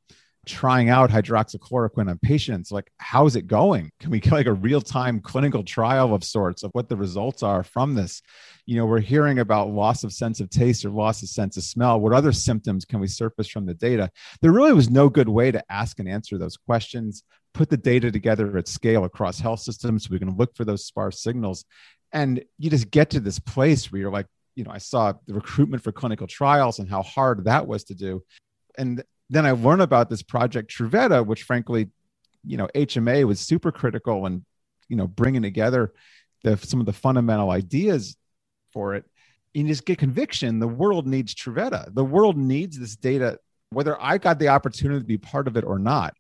trying 0.48 0.89
out 0.89 1.10
hydroxychloroquine 1.10 2.10
on 2.10 2.18
patients 2.20 2.72
like 2.72 2.92
how's 2.98 3.36
it 3.36 3.48
going? 3.48 3.92
Can 4.00 4.12
we 4.12 4.20
get 4.20 4.32
like 4.32 4.48
a 4.48 4.54
real-time 4.54 5.20
clinical 5.20 5.63
trial 5.63 6.13
of 6.13 6.24
sorts 6.24 6.63
of 6.63 6.72
what 6.72 6.89
the 6.89 6.96
results 6.96 7.44
are 7.44 7.63
from 7.63 7.94
this? 7.94 8.22
You 8.66 8.77
know 8.77 8.86
we're 8.86 9.00
hearing 9.00 9.39
about 9.39 9.70
loss 9.70 10.04
of 10.04 10.13
sense 10.13 10.39
of 10.39 10.50
taste 10.50 10.84
or 10.86 10.89
loss 10.89 11.22
of 11.22 11.30
sense 11.30 11.58
of 11.58 11.63
smell. 11.63 12.00
What 12.00 12.13
other 12.13 12.32
symptoms 12.32 12.86
can 12.86 13.00
we 13.00 13.08
surface 13.08 13.48
from 13.48 13.66
the 13.66 13.74
data? 13.74 14.10
There 14.42 14.51
really 14.51 14.74
was 14.74 14.89
no 14.89 15.10
good 15.10 15.30
way 15.30 15.51
to 15.51 15.63
ask 15.72 16.00
and 16.00 16.10
answer 16.10 16.38
those 16.38 16.58
questions 16.58 17.24
put 17.54 17.70
the 17.70 17.77
data 17.77 18.12
together 18.12 18.56
at 18.56 18.68
scale 18.68 19.04
across 19.04 19.39
health 19.39 19.60
systems 19.60 20.04
so 20.04 20.10
we 20.12 20.20
can 20.20 20.38
look 20.38 20.56
for 20.56 20.63
those 20.63 20.86
sparse 20.86 21.24
signals. 21.24 21.66
And 22.13 22.44
you 22.60 22.70
just 22.70 22.92
get 22.92 23.10
to 23.12 23.20
this 23.20 23.39
place 23.39 23.92
where 23.92 24.00
you're 24.00 24.12
like 24.12 24.27
you 24.56 24.63
know 24.63 24.72
i 24.72 24.80
saw 24.80 25.13
the 25.27 25.36
recruitment 25.36 25.84
for 25.84 25.92
clinical 25.92 26.25
trials 26.25 26.80
and 26.80 26.89
how 26.89 27.04
hard 27.04 27.46
that 27.46 27.68
was 27.68 27.84
to 27.86 27.96
do. 27.96 28.24
And 28.77 29.04
then 29.29 29.46
I 29.46 29.51
learned 29.51 29.81
about 29.81 30.10
this 30.10 30.22
project 30.22 30.72
Truveta, 30.72 31.25
which 31.25 31.43
frankly, 31.43 31.89
you 32.46 32.57
know, 32.57 32.67
HMA 32.74 33.25
was 33.25 33.39
super 33.39 33.72
critical 33.72 34.25
and 34.25 34.43
you 34.88 34.96
know 34.96 35.07
bringing 35.07 35.41
together 35.41 35.93
the 36.43 36.57
some 36.57 36.79
of 36.79 36.86
the 36.86 36.93
fundamental 36.93 37.50
ideas 37.50 38.15
for 38.74 38.96
it. 38.96 39.05
And 39.55 39.67
you 39.67 39.74
just 39.74 39.86
get 39.86 39.98
conviction. 39.98 40.60
The 40.60 40.67
world 40.67 41.07
needs 41.07 41.34
Truveta. 41.34 41.93
The 41.93 42.03
world 42.03 42.38
needs 42.38 42.77
this 42.79 42.96
data, 42.96 43.39
whether 43.72 44.01
I 44.01 44.17
got 44.17 44.39
the 44.39 44.50
opportunity 44.50 45.00
to 45.00 45.05
be 45.05 45.17
part 45.17 45.48
of 45.48 45.57
it 45.57 45.63
or 45.63 45.79
not. 45.79 46.13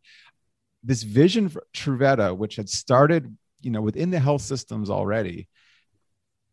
This 0.83 1.03
vision 1.03 1.49
for 1.49 1.65
Truveta, 1.73 2.35
which 2.35 2.55
had 2.55 2.69
started, 2.69 3.35
you 3.61 3.71
know, 3.71 3.81
within 3.81 4.09
the 4.09 4.19
health 4.19 4.41
systems 4.41 4.89
already, 4.89 5.47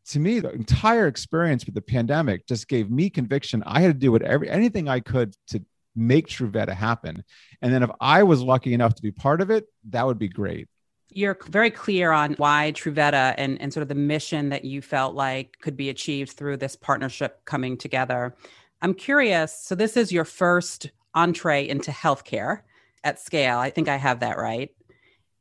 to 0.09 0.19
me, 0.19 0.41
the 0.41 0.51
entire 0.51 1.07
experience 1.07 1.65
with 1.65 1.75
the 1.75 1.81
pandemic 1.81 2.47
just 2.47 2.69
gave 2.69 2.91
me 2.91 3.09
conviction. 3.09 3.63
I 3.67 3.81
had 3.81 3.89
to 3.89 3.99
do 3.99 4.13
whatever 4.13 4.45
anything 4.45 4.89
I 4.89 5.01
could 5.01 5.35
to 5.49 5.65
make 5.97 6.29
Truveta 6.29 6.75
happen. 6.75 7.25
And 7.63 7.73
then 7.73 7.83
if 7.83 7.91
I 8.01 8.23
was 8.23 8.43
lucky 8.43 8.75
enough 8.75 8.95
to 8.95 9.03
be 9.03 9.11
part 9.11 9.41
of 9.41 9.51
it, 9.51 9.67
that 9.91 10.07
would 10.07 10.19
be 10.19 10.29
great. 10.29 10.69
You're 11.11 11.39
very 11.49 11.71
clear 11.71 12.11
on 12.11 12.35
why 12.35 12.73
Truveta 12.75 13.35
and, 13.39 13.61
and 13.61 13.73
sort 13.73 13.83
of 13.83 13.89
the 13.89 13.95
mission 13.95 14.49
that 14.49 14.65
you 14.65 14.83
felt 14.83 15.15
like 15.15 15.59
could 15.61 15.77
be 15.77 15.89
achieved 15.89 16.33
through 16.33 16.57
this 16.57 16.75
partnership 16.75 17.45
coming 17.45 17.77
together. 17.77 18.35
I'm 18.83 18.95
curious. 18.95 19.57
So, 19.57 19.75
this 19.75 19.97
is 19.97 20.11
your 20.11 20.25
first 20.25 20.91
entree 21.15 21.69
into 21.69 21.93
healthcare 21.93 22.61
at 23.05 23.21
scale. 23.21 23.59
I 23.59 23.71
think 23.71 23.89
I 23.89 23.97
have 23.97 24.21
that 24.21 24.37
right. 24.39 24.71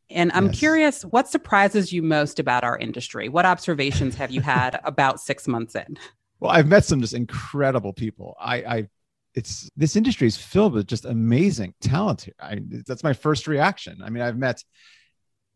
And 0.10 0.32
I'm 0.34 0.48
yes. 0.48 0.60
curious, 0.60 1.06
what 1.06 1.28
surprises 1.28 1.92
you 1.92 2.04
most 2.04 2.40
about 2.40 2.64
our 2.64 2.78
industry? 2.78 3.30
What 3.30 3.46
observations 3.46 4.16
have 4.16 4.32
you 4.32 4.42
had 4.42 4.80
about 4.84 5.20
six 5.20 5.48
months 5.48 5.76
in? 5.76 5.98
Well, 6.40 6.52
I've 6.52 6.68
met 6.68 6.86
some 6.86 7.02
just 7.02 7.14
incredible 7.14 7.94
people. 7.94 8.36
I, 8.40 8.56
I 8.58 8.88
it's 9.36 9.70
this 9.76 9.96
industry 9.96 10.28
is 10.28 10.38
filled 10.38 10.74
with 10.74 10.88
just 10.88 11.06
amazing 11.06 11.74
talent 11.82 12.22
here. 12.22 12.36
I, 12.40 12.60
that's 12.86 13.04
my 13.04 13.14
first 13.14 13.48
reaction. 13.48 14.02
I 14.04 14.10
mean, 14.10 14.22
I've 14.22 14.38
met 14.38 14.64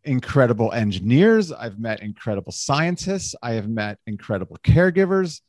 incredible 0.04 0.72
engineers, 0.72 1.52
I've 1.52 1.80
met 1.80 2.02
incredible 2.02 2.52
scientists, 2.52 3.36
I 3.44 3.54
have 3.54 3.68
met 3.68 4.00
incredible 4.08 4.58
caregivers, 4.64 5.42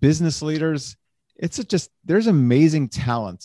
business 0.00 0.40
leaders. 0.40 0.96
It's 1.36 1.62
just 1.64 1.90
there's 2.04 2.26
amazing 2.26 2.88
talent 2.88 3.44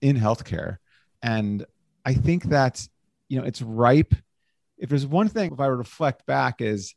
in 0.00 0.16
healthcare, 0.16 0.78
and 1.22 1.64
I 2.04 2.14
think 2.14 2.44
that 2.44 2.86
you 3.28 3.40
know 3.40 3.46
it's 3.46 3.62
ripe. 3.62 4.14
If 4.76 4.90
there's 4.90 5.06
one 5.06 5.28
thing, 5.28 5.52
if 5.52 5.60
I 5.60 5.66
reflect 5.66 6.26
back, 6.26 6.60
is 6.60 6.94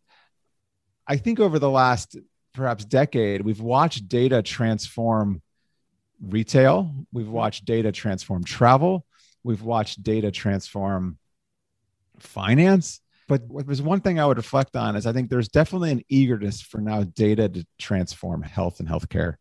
I 1.07 1.17
think 1.17 1.39
over 1.39 1.59
the 1.59 1.69
last 1.69 2.17
perhaps 2.53 2.85
decade, 2.85 3.41
we've 3.41 3.61
watched 3.61 4.07
data 4.07 4.41
transform 4.41 5.41
retail. 6.21 6.93
We've 7.11 7.25
mm-hmm. 7.25 7.33
watched 7.33 7.65
data 7.65 7.91
transform 7.91 8.43
travel. 8.43 9.05
We've 9.43 9.61
watched 9.61 10.03
data 10.03 10.31
transform 10.31 11.17
finance. 12.19 13.01
But 13.27 13.43
there's 13.65 13.81
one 13.81 14.01
thing 14.01 14.19
I 14.19 14.25
would 14.25 14.37
reflect 14.37 14.75
on 14.75 14.95
is 14.95 15.05
I 15.05 15.13
think 15.13 15.29
there's 15.29 15.47
definitely 15.47 15.91
an 15.91 16.03
eagerness 16.09 16.61
for 16.61 16.81
now 16.81 17.03
data 17.03 17.47
to 17.47 17.65
transform 17.79 18.41
health 18.41 18.79
and 18.79 18.89
healthcare. 18.89 19.35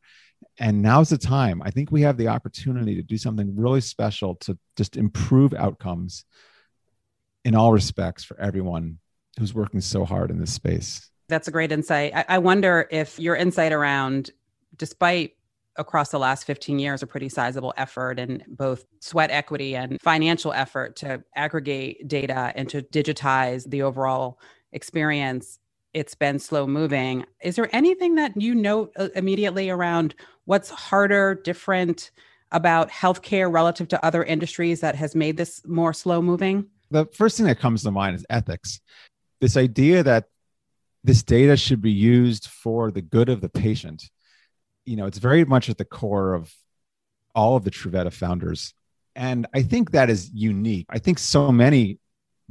And 0.59 0.81
now's 0.81 1.09
the 1.09 1.19
time. 1.19 1.61
I 1.63 1.71
think 1.71 1.91
we 1.91 2.03
have 2.03 2.17
the 2.17 2.29
opportunity 2.29 2.95
to 2.97 3.03
do 3.03 3.19
something 3.19 3.57
really 3.57 3.81
special 3.81 4.37
to 4.37 4.57
just 4.77 4.97
improve 4.97 5.55
outcomes 5.55 6.25
in 7.45 7.55
all 7.55 7.73
respects 7.73 8.23
for 8.23 8.39
everyone 8.39 8.99
who's 9.39 9.55
working 9.55 9.81
so 9.81 10.05
hard 10.05 10.31
in 10.31 10.39
this 10.39 10.53
space. 10.53 11.11
That's 11.29 11.49
a 11.49 11.51
great 11.51 11.73
insight. 11.73 12.13
I, 12.15 12.25
I 12.29 12.39
wonder 12.39 12.87
if 12.91 13.19
your 13.19 13.37
insight 13.37 13.73
around, 13.73 14.31
despite 14.77 15.33
across 15.81 16.11
the 16.11 16.19
last 16.19 16.45
15 16.45 16.79
years 16.79 17.03
a 17.03 17.07
pretty 17.07 17.29
sizable 17.29 17.73
effort 17.77 18.19
in 18.21 18.45
both 18.47 18.85
sweat 19.01 19.31
equity 19.31 19.75
and 19.75 20.01
financial 20.01 20.53
effort 20.53 20.95
to 20.97 21.25
aggregate 21.35 22.07
data 22.07 22.53
and 22.55 22.69
to 22.69 22.83
digitize 22.83 23.69
the 23.69 23.83
overall 23.83 24.39
experience. 24.73 25.59
It's 25.95 26.15
been 26.15 26.39
slow 26.39 26.67
moving. 26.67 27.25
Is 27.43 27.57
there 27.57 27.75
anything 27.75 28.15
that 28.17 28.39
you 28.41 28.55
note 28.55 28.93
uh, 28.97 29.09
immediately 29.17 29.71
around 29.71 30.15
what's 30.45 30.69
harder 30.69 31.35
different 31.35 32.11
about 32.53 32.91
healthcare 32.91 33.53
relative 33.53 33.89
to 33.89 34.05
other 34.05 34.23
industries 34.23 34.81
that 34.81 34.95
has 34.97 35.17
made 35.17 35.37
this 35.37 35.63
more 35.67 35.93
slow 35.93 36.21
moving? 36.21 36.67
The 36.91 37.07
first 37.07 37.39
thing 37.39 37.47
that 37.47 37.59
comes 37.59 37.83
to 37.85 37.91
mind 37.91 38.17
is 38.17 38.27
ethics. 38.29 38.81
This 39.41 39.57
idea 39.57 40.03
that 40.03 40.27
this 41.03 41.23
data 41.23 41.57
should 41.57 41.81
be 41.81 41.91
used 41.91 42.49
for 42.49 42.91
the 42.91 43.01
good 43.01 43.31
of 43.31 43.41
the 43.41 43.49
patient 43.49 44.11
you 44.85 44.97
know, 44.97 45.07
it's 45.07 45.19
very 45.19 45.45
much 45.45 45.69
at 45.69 45.79
the 45.79 45.85
core 45.85 46.35
of 46.35 46.53
all 47.35 47.57
of 47.57 47.65
the 47.65 47.71
Truveta 47.71 48.13
founders. 48.13 48.75
And 49.15 49.47
I 49.55 49.63
think 49.63 49.93
that 49.93 50.11
is 50.11 50.31
unique. 50.33 50.87
I 50.89 50.99
think 50.99 51.19
so 51.19 51.53
many 51.53 51.99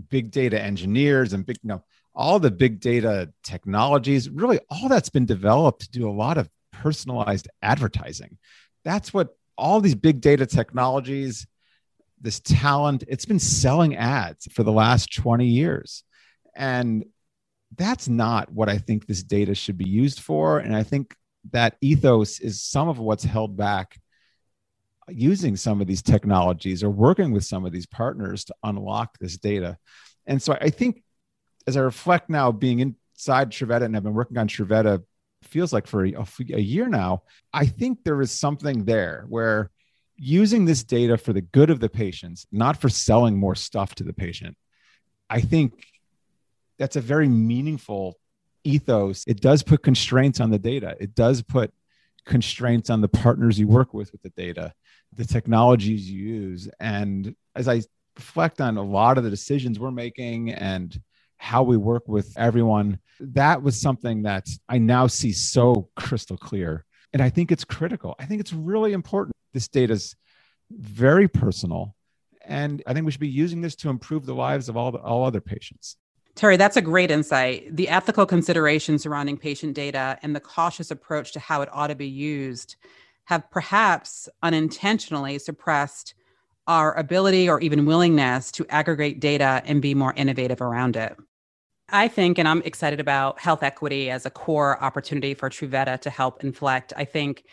big 0.09 0.31
data 0.31 0.61
engineers 0.61 1.33
and 1.33 1.45
big, 1.45 1.57
you 1.63 1.69
know, 1.69 1.83
all 2.15 2.39
the 2.39 2.51
big 2.51 2.79
data 2.79 3.31
technologies, 3.43 4.29
really 4.29 4.59
all 4.69 4.89
that's 4.89 5.09
been 5.09 5.25
developed 5.25 5.81
to 5.81 5.91
do 5.91 6.09
a 6.09 6.11
lot 6.11 6.37
of 6.37 6.49
personalized 6.71 7.47
advertising. 7.61 8.37
That's 8.83 9.13
what 9.13 9.29
all 9.57 9.81
these 9.81 9.95
big 9.95 10.21
data 10.21 10.45
technologies, 10.45 11.45
this 12.21 12.39
talent, 12.39 13.03
it's 13.07 13.25
been 13.25 13.39
selling 13.39 13.95
ads 13.95 14.47
for 14.51 14.63
the 14.63 14.71
last 14.71 15.13
20 15.13 15.45
years. 15.45 16.03
And 16.55 17.05
that's 17.77 18.07
not 18.09 18.51
what 18.51 18.69
I 18.69 18.77
think 18.77 19.05
this 19.05 19.23
data 19.23 19.53
should 19.55 19.77
be 19.77 19.87
used 19.87 20.19
for. 20.19 20.59
And 20.59 20.75
I 20.75 20.83
think 20.83 21.15
that 21.51 21.75
ethos 21.81 22.39
is 22.39 22.61
some 22.61 22.89
of 22.89 22.99
what's 22.99 23.23
held 23.23 23.57
back 23.57 23.99
using 25.07 25.55
some 25.55 25.81
of 25.81 25.87
these 25.87 26.01
technologies 26.01 26.83
or 26.83 26.89
working 26.89 27.31
with 27.31 27.43
some 27.43 27.65
of 27.65 27.71
these 27.71 27.87
partners 27.87 28.43
to 28.45 28.55
unlock 28.63 29.17
this 29.19 29.37
data. 29.37 29.77
And 30.27 30.41
so 30.41 30.57
I 30.59 30.69
think 30.69 31.03
as 31.67 31.77
I 31.77 31.81
reflect 31.81 32.29
now 32.29 32.51
being 32.51 32.79
inside 32.79 33.51
Truveta 33.51 33.85
and 33.85 33.95
I've 33.95 34.03
been 34.03 34.13
working 34.13 34.37
on 34.37 34.47
Truveta 34.47 35.03
feels 35.43 35.73
like 35.73 35.87
for 35.87 36.05
a, 36.05 36.13
a 36.53 36.59
year 36.59 36.87
now, 36.87 37.23
I 37.53 37.65
think 37.65 38.03
there 38.03 38.21
is 38.21 38.31
something 38.31 38.85
there 38.85 39.25
where 39.27 39.71
using 40.17 40.65
this 40.65 40.83
data 40.83 41.17
for 41.17 41.33
the 41.33 41.41
good 41.41 41.69
of 41.69 41.79
the 41.79 41.89
patients, 41.89 42.45
not 42.51 42.79
for 42.79 42.89
selling 42.89 43.37
more 43.37 43.55
stuff 43.55 43.95
to 43.95 44.03
the 44.03 44.13
patient. 44.13 44.55
I 45.29 45.41
think 45.41 45.85
that's 46.77 46.97
a 46.97 47.01
very 47.01 47.27
meaningful 47.29 48.18
ethos, 48.63 49.23
it 49.27 49.41
does 49.41 49.63
put 49.63 49.83
constraints 49.83 50.39
on 50.39 50.49
the 50.49 50.59
data. 50.59 50.95
It 50.99 51.15
does 51.15 51.41
put 51.41 51.73
constraints 52.25 52.89
on 52.89 53.01
the 53.01 53.07
partners 53.07 53.59
you 53.59 53.67
work 53.67 53.93
with 53.93 54.11
with 54.11 54.21
the 54.21 54.29
data, 54.29 54.73
the 55.15 55.25
technologies 55.25 56.09
you 56.09 56.21
use. 56.21 56.69
And 56.79 57.35
as 57.55 57.67
I 57.67 57.81
reflect 58.15 58.61
on 58.61 58.77
a 58.77 58.83
lot 58.83 59.17
of 59.17 59.23
the 59.23 59.29
decisions 59.29 59.79
we're 59.79 59.91
making 59.91 60.51
and 60.51 60.99
how 61.37 61.63
we 61.63 61.77
work 61.77 62.07
with 62.07 62.33
everyone, 62.37 62.99
that 63.19 63.61
was 63.61 63.79
something 63.79 64.23
that 64.23 64.47
I 64.67 64.77
now 64.77 65.07
see 65.07 65.31
so 65.31 65.89
crystal 65.95 66.37
clear. 66.37 66.85
And 67.13 67.21
I 67.21 67.29
think 67.29 67.51
it's 67.51 67.63
critical. 67.63 68.15
I 68.19 68.25
think 68.25 68.41
it's 68.41 68.53
really 68.53 68.93
important. 68.93 69.35
This 69.53 69.67
data 69.67 69.93
is 69.93 70.15
very 70.69 71.27
personal. 71.27 71.95
And 72.45 72.83
I 72.85 72.93
think 72.93 73.05
we 73.05 73.11
should 73.11 73.21
be 73.21 73.27
using 73.27 73.61
this 73.61 73.75
to 73.77 73.89
improve 73.89 74.25
the 74.25 74.35
lives 74.35 74.69
of 74.69 74.77
all, 74.77 74.91
the, 74.91 74.99
all 74.99 75.25
other 75.25 75.41
patients. 75.41 75.97
Terry, 76.35 76.57
that's 76.57 76.77
a 76.77 76.81
great 76.81 77.11
insight. 77.11 77.75
The 77.75 77.89
ethical 77.89 78.25
considerations 78.25 79.03
surrounding 79.03 79.37
patient 79.37 79.73
data 79.73 80.17
and 80.23 80.35
the 80.35 80.39
cautious 80.39 80.89
approach 80.89 81.33
to 81.33 81.39
how 81.39 81.61
it 81.61 81.69
ought 81.71 81.87
to 81.87 81.95
be 81.95 82.07
used 82.07 82.75
have 83.25 83.49
perhaps 83.51 84.29
unintentionally 84.41 85.37
suppressed 85.37 86.13
our 86.65 86.93
ability 86.93 87.49
or 87.49 87.59
even 87.59 87.85
willingness 87.85 88.51
to 88.53 88.65
aggregate 88.69 89.19
data 89.19 89.61
and 89.65 89.81
be 89.81 89.93
more 89.93 90.13
innovative 90.13 90.61
around 90.61 90.95
it. 90.95 91.15
I 91.89 92.07
think, 92.07 92.37
and 92.37 92.47
I'm 92.47 92.61
excited 92.61 92.99
about 92.99 93.39
health 93.39 93.63
equity 93.63 94.09
as 94.11 94.25
a 94.25 94.29
core 94.29 94.81
opportunity 94.81 95.33
for 95.33 95.49
Truveta 95.49 95.99
to 96.01 96.09
help 96.09 96.43
inflect. 96.43 96.93
I 96.95 97.05
think 97.05 97.45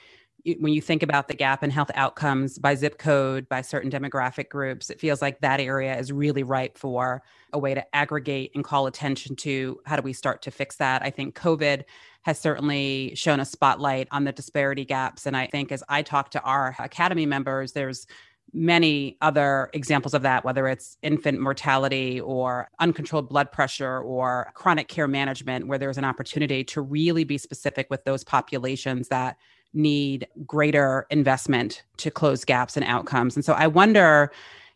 when 0.58 0.72
you 0.72 0.80
think 0.80 1.02
about 1.02 1.28
the 1.28 1.34
gap 1.34 1.64
in 1.64 1.70
health 1.70 1.90
outcomes 1.94 2.58
by 2.58 2.74
zip 2.74 2.98
code, 2.98 3.48
by 3.48 3.62
certain 3.62 3.90
demographic 3.90 4.48
groups, 4.48 4.90
it 4.90 5.00
feels 5.00 5.20
like 5.20 5.40
that 5.40 5.60
area 5.60 5.98
is 5.98 6.12
really 6.12 6.42
ripe 6.42 6.78
for 6.78 7.22
a 7.52 7.58
way 7.58 7.74
to 7.74 7.96
aggregate 7.96 8.52
and 8.54 8.62
call 8.62 8.86
attention 8.86 9.34
to 9.36 9.80
how 9.86 9.96
do 9.96 10.02
we 10.02 10.12
start 10.12 10.42
to 10.42 10.50
fix 10.50 10.76
that. 10.76 11.02
I 11.02 11.10
think 11.10 11.34
COVID 11.36 11.84
has 12.22 12.38
certainly 12.38 13.12
shown 13.14 13.40
a 13.40 13.44
spotlight 13.44 14.08
on 14.10 14.24
the 14.24 14.32
disparity 14.32 14.84
gaps. 14.84 15.26
And 15.26 15.36
I 15.36 15.46
think 15.46 15.72
as 15.72 15.82
I 15.88 16.02
talk 16.02 16.30
to 16.32 16.40
our 16.42 16.76
academy 16.78 17.26
members, 17.26 17.72
there's 17.72 18.06
many 18.52 19.16
other 19.20 19.70
examples 19.74 20.14
of 20.14 20.22
that, 20.22 20.44
whether 20.44 20.68
it's 20.68 20.96
infant 21.02 21.40
mortality 21.40 22.20
or 22.20 22.68
uncontrolled 22.78 23.28
blood 23.28 23.50
pressure 23.50 23.98
or 24.00 24.50
chronic 24.54 24.88
care 24.88 25.08
management, 25.08 25.66
where 25.66 25.78
there's 25.78 25.98
an 25.98 26.04
opportunity 26.04 26.62
to 26.64 26.80
really 26.80 27.24
be 27.24 27.38
specific 27.38 27.88
with 27.90 28.04
those 28.04 28.22
populations 28.22 29.08
that 29.08 29.36
need 29.76 30.28
greater 30.47 31.06
investment 31.11 31.85
to 31.99 32.11
close 32.11 32.45
gaps 32.45 32.76
in 32.76 32.85
outcomes. 32.85 33.37
And 33.37 33.45
so 33.45 33.54
I 33.54 33.68
wonder. 33.68 34.33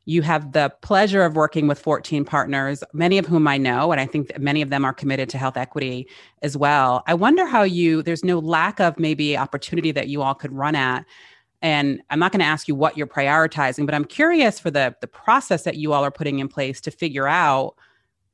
You 0.07 0.23
have 0.23 0.53
the 0.53 0.75
pleasure 0.83 1.23
of 1.23 1.37
working 1.37 1.69
with 1.69 1.79
14 1.79 2.25
partners, 2.25 2.83
many 2.93 3.19
of 3.19 3.27
whom 3.27 3.47
I 3.49 3.59
know, 3.59 3.93
and 3.93 4.01
I 4.01 4.07
think 4.07 4.29
that 4.29 4.41
many 4.41 4.63
of 4.63 4.71
them 4.71 4.85
are 4.85 4.95
committed 4.95 5.31
to 5.31 5.39
health 5.39 5.57
equity 5.57 6.09
as 6.43 6.57
well. 6.57 7.05
I 7.07 7.15
wonder 7.15 7.47
how 7.47 7.63
you, 7.65 8.03
there's 8.03 8.25
no 8.25 8.41
lack 8.41 8.81
of 8.81 8.99
maybe 8.99 9.37
opportunity 9.37 9.93
that 9.93 10.09
you 10.09 10.23
all 10.23 10.35
could 10.35 10.53
run 10.53 10.75
at 10.77 11.07
and 11.63 12.03
i'm 12.11 12.19
not 12.19 12.33
going 12.33 12.41
to 12.41 12.47
ask 12.47 12.69
you 12.69 12.75
what 12.75 12.97
you're 12.97 13.07
prioritizing 13.07 13.87
but 13.87 13.95
i'm 13.95 14.05
curious 14.05 14.59
for 14.59 14.71
the 14.71 14.95
the 15.01 15.07
process 15.07 15.63
that 15.65 15.77
you 15.77 15.93
all 15.93 16.05
are 16.05 16.11
putting 16.11 16.39
in 16.39 16.49
place 16.49 16.81
to 16.81 16.91
figure 16.91 17.29
out 17.29 17.75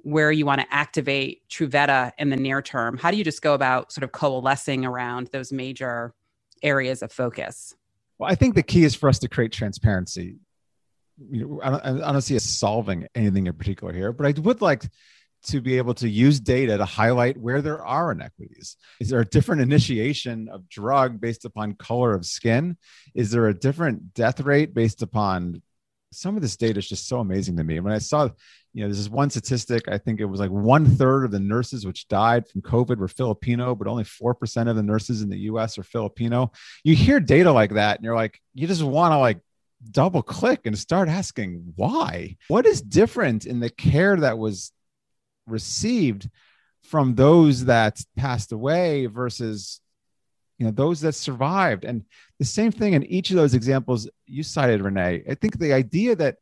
where 0.03 0.31
you 0.31 0.47
want 0.47 0.61
to 0.61 0.67
activate 0.73 1.43
truveta 1.49 2.13
in 2.19 2.31
the 2.31 2.37
near 2.37 2.63
term 2.63 2.97
how 2.97 3.11
do 3.11 3.17
you 3.17 3.25
just 3.25 3.43
go 3.43 3.55
about 3.55 3.93
sort 3.93 4.05
of 4.05 4.13
coalescing 4.13 4.85
around 4.85 5.29
those 5.33 5.53
major 5.53 6.15
areas 6.63 7.03
of 7.03 7.13
focus 7.13 7.75
well 8.19 8.31
i 8.31 8.35
think 8.35 8.55
the 8.55 8.63
key 8.63 8.85
is 8.85 8.95
for 8.95 9.09
us 9.09 9.19
to 9.19 9.29
create 9.29 9.53
transparency 9.53 10.37
you 11.31 11.47
know, 11.47 11.61
I, 11.63 11.71
don't, 11.71 12.03
I 12.03 12.13
don't 12.13 12.21
see 12.21 12.37
us 12.37 12.45
solving 12.45 13.07
anything 13.15 13.47
in 13.47 13.53
particular 13.55 13.93
here 13.93 14.13
but 14.13 14.27
i 14.27 14.41
would 14.41 14.61
like 14.61 14.85
to 15.47 15.61
be 15.61 15.79
able 15.79 15.95
to 15.95 16.09
use 16.09 16.41
data 16.41 16.77
to 16.77 16.85
highlight 16.85 17.37
where 17.37 17.63
there 17.63 17.85
are 17.85 18.11
inequities. 18.11 18.77
Is 19.01 19.11
there 19.11 19.21
a 19.21 19.25
different 19.25 19.63
initiation 19.63 20.49
of 20.49 20.69
drug 20.69 21.21
based 21.21 21.45
upon 21.45 21.75
color 21.75 22.15
of 22.15 22.27
skin? 22.27 22.77
Is 23.15 23.31
there 23.31 23.47
a 23.47 23.55
different 23.55 24.13
death 24.13 24.41
rate 24.41 24.75
based 24.75 25.03
upon 25.03 25.63
some 26.17 26.35
of 26.35 26.43
this 26.43 26.57
data 26.57 26.79
is 26.79 26.89
just 26.89 27.07
so 27.07 27.21
amazing 27.21 27.57
to 27.59 27.65
me. 27.65 27.79
When 27.79 27.93
I 27.93 27.99
saw, 27.99 28.31
you 28.73 28.83
know, 28.83 28.89
this 28.89 28.99
is 28.99 29.11
one 29.11 29.29
statistic, 29.29 29.87
I 29.87 29.99
think 29.99 30.19
it 30.19 30.25
was 30.25 30.41
like 30.41 30.51
one 30.51 30.87
third 30.87 31.25
of 31.25 31.31
the 31.31 31.39
nurses 31.39 31.85
which 31.85 32.09
died 32.09 32.49
from 32.49 32.63
COVID 32.63 32.97
were 32.97 33.09
Filipino, 33.09 33.75
but 33.75 33.87
only 33.87 34.05
4% 34.05 34.69
of 34.69 34.77
the 34.77 34.83
nurses 34.83 35.21
in 35.21 35.29
the 35.29 35.41
US 35.41 35.77
are 35.77 35.83
Filipino. 35.83 36.53
You 36.85 36.95
hear 36.95 37.21
data 37.21 37.53
like 37.53 37.75
that 37.75 37.99
and 37.99 38.05
you're 38.05 38.15
like, 38.15 38.41
you 38.55 38.67
just 38.67 38.83
want 38.83 39.13
to 39.13 39.19
like 39.19 39.41
double 39.91 40.23
click 40.23 40.61
and 40.65 40.79
start 40.79 41.11
asking 41.11 41.75
why. 41.77 42.37
What 42.49 42.65
is 42.65 42.81
different 42.81 43.45
in 43.45 43.61
the 43.61 43.71
care 43.71 44.17
that 44.17 44.39
was 44.39 44.73
received 45.47 46.31
from 46.83 47.15
those 47.15 47.67
that 47.67 48.01
passed 48.17 48.53
away 48.53 49.05
versus 49.05 49.81
you 50.59 50.67
know 50.67 50.73
those 50.73 51.01
that 51.03 51.15
survived. 51.15 51.85
And 51.85 52.05
the 52.39 52.45
same 52.45 52.73
thing 52.73 52.95
in 52.95 53.05
each 53.05 53.31
of 53.31 53.37
those 53.37 53.55
examples 53.55 54.09
you 54.27 54.43
cited 54.43 54.83
renee. 54.83 55.23
I 55.29 55.35
think 55.35 55.59
the 55.59 55.73
idea 55.73 56.17
that 56.17 56.37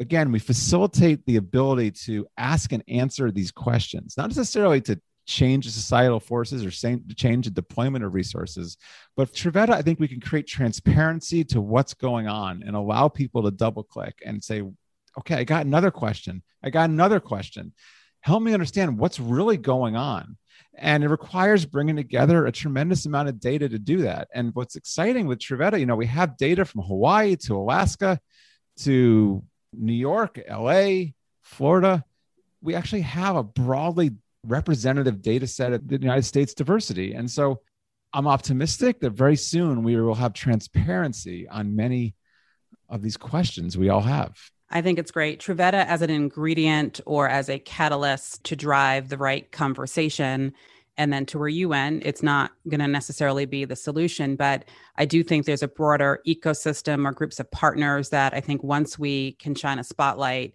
again 0.00 0.30
we 0.32 0.38
facilitate 0.38 1.24
the 1.26 1.36
ability 1.36 1.90
to 1.90 2.26
ask 2.36 2.72
and 2.72 2.84
answer 2.86 3.30
these 3.30 3.50
questions 3.50 4.14
not 4.18 4.28
necessarily 4.28 4.78
to 4.78 5.00
change 5.26 5.68
societal 5.68 6.20
forces 6.20 6.64
or 6.64 6.70
change 6.70 7.46
the 7.46 7.50
deployment 7.50 8.04
of 8.04 8.12
resources 8.12 8.76
but 9.16 9.32
truveta 9.32 9.70
i 9.70 9.80
think 9.80 9.98
we 9.98 10.06
can 10.06 10.20
create 10.20 10.46
transparency 10.46 11.42
to 11.42 11.62
what's 11.62 11.94
going 11.94 12.28
on 12.28 12.62
and 12.66 12.76
allow 12.76 13.08
people 13.08 13.42
to 13.42 13.50
double 13.50 13.82
click 13.82 14.22
and 14.26 14.44
say 14.44 14.62
okay 15.18 15.36
i 15.36 15.44
got 15.44 15.64
another 15.64 15.90
question. 15.90 16.42
I 16.66 16.70
got 16.70 16.90
another 16.90 17.20
question. 17.20 17.72
Help 18.20 18.42
me 18.42 18.52
understand 18.52 18.98
what's 18.98 19.20
really 19.20 19.56
going 19.56 19.94
on. 19.94 20.36
And 20.78 21.02
it 21.02 21.08
requires 21.08 21.64
bringing 21.64 21.96
together 21.96 22.44
a 22.44 22.52
tremendous 22.52 23.06
amount 23.06 23.28
of 23.28 23.40
data 23.40 23.68
to 23.68 23.78
do 23.78 24.02
that. 24.02 24.28
And 24.34 24.54
what's 24.54 24.76
exciting 24.76 25.26
with 25.26 25.38
Truveta, 25.38 25.80
you 25.80 25.86
know, 25.86 25.96
we 25.96 26.06
have 26.06 26.36
data 26.36 26.64
from 26.64 26.82
Hawaii 26.82 27.36
to 27.36 27.56
Alaska 27.56 28.20
to 28.80 29.42
New 29.72 29.94
York, 29.94 30.38
LA, 30.50 31.12
Florida. 31.42 32.04
We 32.60 32.74
actually 32.74 33.02
have 33.02 33.36
a 33.36 33.42
broadly 33.42 34.12
representative 34.44 35.22
data 35.22 35.46
set 35.46 35.72
of 35.72 35.88
the 35.88 35.98
United 35.98 36.24
States 36.24 36.54
diversity. 36.54 37.14
And 37.14 37.30
so 37.30 37.60
I'm 38.12 38.26
optimistic 38.26 39.00
that 39.00 39.10
very 39.10 39.36
soon 39.36 39.82
we 39.82 39.96
will 40.00 40.14
have 40.14 40.32
transparency 40.32 41.48
on 41.48 41.76
many 41.76 42.14
of 42.88 43.02
these 43.02 43.16
questions 43.16 43.76
we 43.76 43.88
all 43.88 44.02
have. 44.02 44.36
I 44.70 44.82
think 44.82 44.98
it's 44.98 45.10
great. 45.10 45.40
Truveta 45.40 45.86
as 45.86 46.02
an 46.02 46.10
ingredient 46.10 47.00
or 47.06 47.28
as 47.28 47.48
a 47.48 47.58
catalyst 47.58 48.42
to 48.44 48.56
drive 48.56 49.08
the 49.08 49.18
right 49.18 49.50
conversation. 49.52 50.52
And 50.98 51.12
then 51.12 51.26
to 51.26 51.38
where 51.38 51.48
you 51.48 51.68
went, 51.68 52.04
it's 52.04 52.22
not 52.22 52.52
going 52.68 52.80
to 52.80 52.88
necessarily 52.88 53.44
be 53.44 53.64
the 53.64 53.76
solution. 53.76 54.34
But 54.34 54.64
I 54.96 55.04
do 55.04 55.22
think 55.22 55.44
there's 55.44 55.62
a 55.62 55.68
broader 55.68 56.20
ecosystem 56.26 57.06
or 57.06 57.12
groups 57.12 57.38
of 57.38 57.50
partners 57.50 58.08
that 58.10 58.34
I 58.34 58.40
think 58.40 58.62
once 58.62 58.98
we 58.98 59.32
can 59.32 59.54
shine 59.54 59.78
a 59.78 59.84
spotlight 59.84 60.54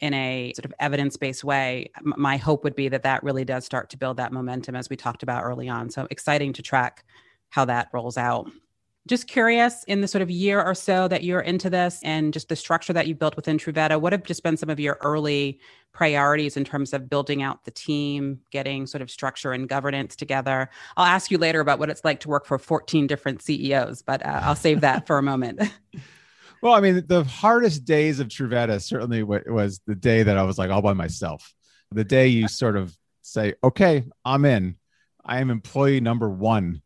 in 0.00 0.14
a 0.14 0.52
sort 0.54 0.66
of 0.66 0.74
evidence 0.78 1.16
based 1.16 1.42
way, 1.42 1.90
my 2.02 2.36
hope 2.36 2.62
would 2.62 2.76
be 2.76 2.88
that 2.88 3.02
that 3.02 3.24
really 3.24 3.44
does 3.44 3.64
start 3.64 3.90
to 3.90 3.96
build 3.96 4.18
that 4.18 4.32
momentum 4.32 4.76
as 4.76 4.88
we 4.88 4.96
talked 4.96 5.22
about 5.24 5.42
early 5.42 5.68
on. 5.68 5.90
So 5.90 6.06
exciting 6.10 6.52
to 6.52 6.62
track 6.62 7.04
how 7.48 7.64
that 7.64 7.88
rolls 7.92 8.16
out 8.16 8.48
just 9.08 9.26
curious 9.26 9.82
in 9.84 10.00
the 10.00 10.08
sort 10.08 10.22
of 10.22 10.30
year 10.30 10.62
or 10.62 10.74
so 10.74 11.08
that 11.08 11.24
you're 11.24 11.40
into 11.40 11.68
this 11.70 12.00
and 12.04 12.32
just 12.32 12.48
the 12.48 12.56
structure 12.56 12.92
that 12.92 13.06
you 13.06 13.14
built 13.14 13.34
within 13.36 13.58
Truveta, 13.58 14.00
what 14.00 14.12
have 14.12 14.22
just 14.22 14.42
been 14.42 14.56
some 14.56 14.70
of 14.70 14.78
your 14.78 14.98
early 15.00 15.60
priorities 15.92 16.56
in 16.56 16.64
terms 16.64 16.92
of 16.92 17.08
building 17.08 17.42
out 17.42 17.64
the 17.64 17.70
team, 17.70 18.38
getting 18.50 18.86
sort 18.86 19.02
of 19.02 19.10
structure 19.10 19.52
and 19.52 19.68
governance 19.68 20.14
together? 20.14 20.68
I'll 20.96 21.06
ask 21.06 21.30
you 21.30 21.38
later 21.38 21.60
about 21.60 21.78
what 21.78 21.90
it's 21.90 22.04
like 22.04 22.20
to 22.20 22.28
work 22.28 22.46
for 22.46 22.58
14 22.58 23.06
different 23.06 23.42
CEOs, 23.42 24.02
but 24.02 24.24
uh, 24.24 24.40
I'll 24.44 24.54
save 24.54 24.82
that 24.82 25.06
for 25.06 25.18
a 25.18 25.22
moment. 25.22 25.60
well, 26.62 26.74
I 26.74 26.80
mean, 26.80 27.04
the 27.06 27.24
hardest 27.24 27.84
days 27.84 28.20
of 28.20 28.28
Truveta 28.28 28.80
certainly 28.82 29.22
was 29.22 29.80
the 29.86 29.94
day 29.94 30.22
that 30.22 30.36
I 30.36 30.42
was 30.42 30.58
like 30.58 30.70
all 30.70 30.82
by 30.82 30.92
myself. 30.92 31.54
The 31.92 32.04
day 32.04 32.28
you 32.28 32.48
sort 32.48 32.76
of 32.76 32.94
say, 33.22 33.54
okay, 33.64 34.04
I'm 34.24 34.44
in. 34.44 34.76
I 35.24 35.40
am 35.40 35.50
employee 35.50 36.00
number 36.00 36.28
one. 36.28 36.82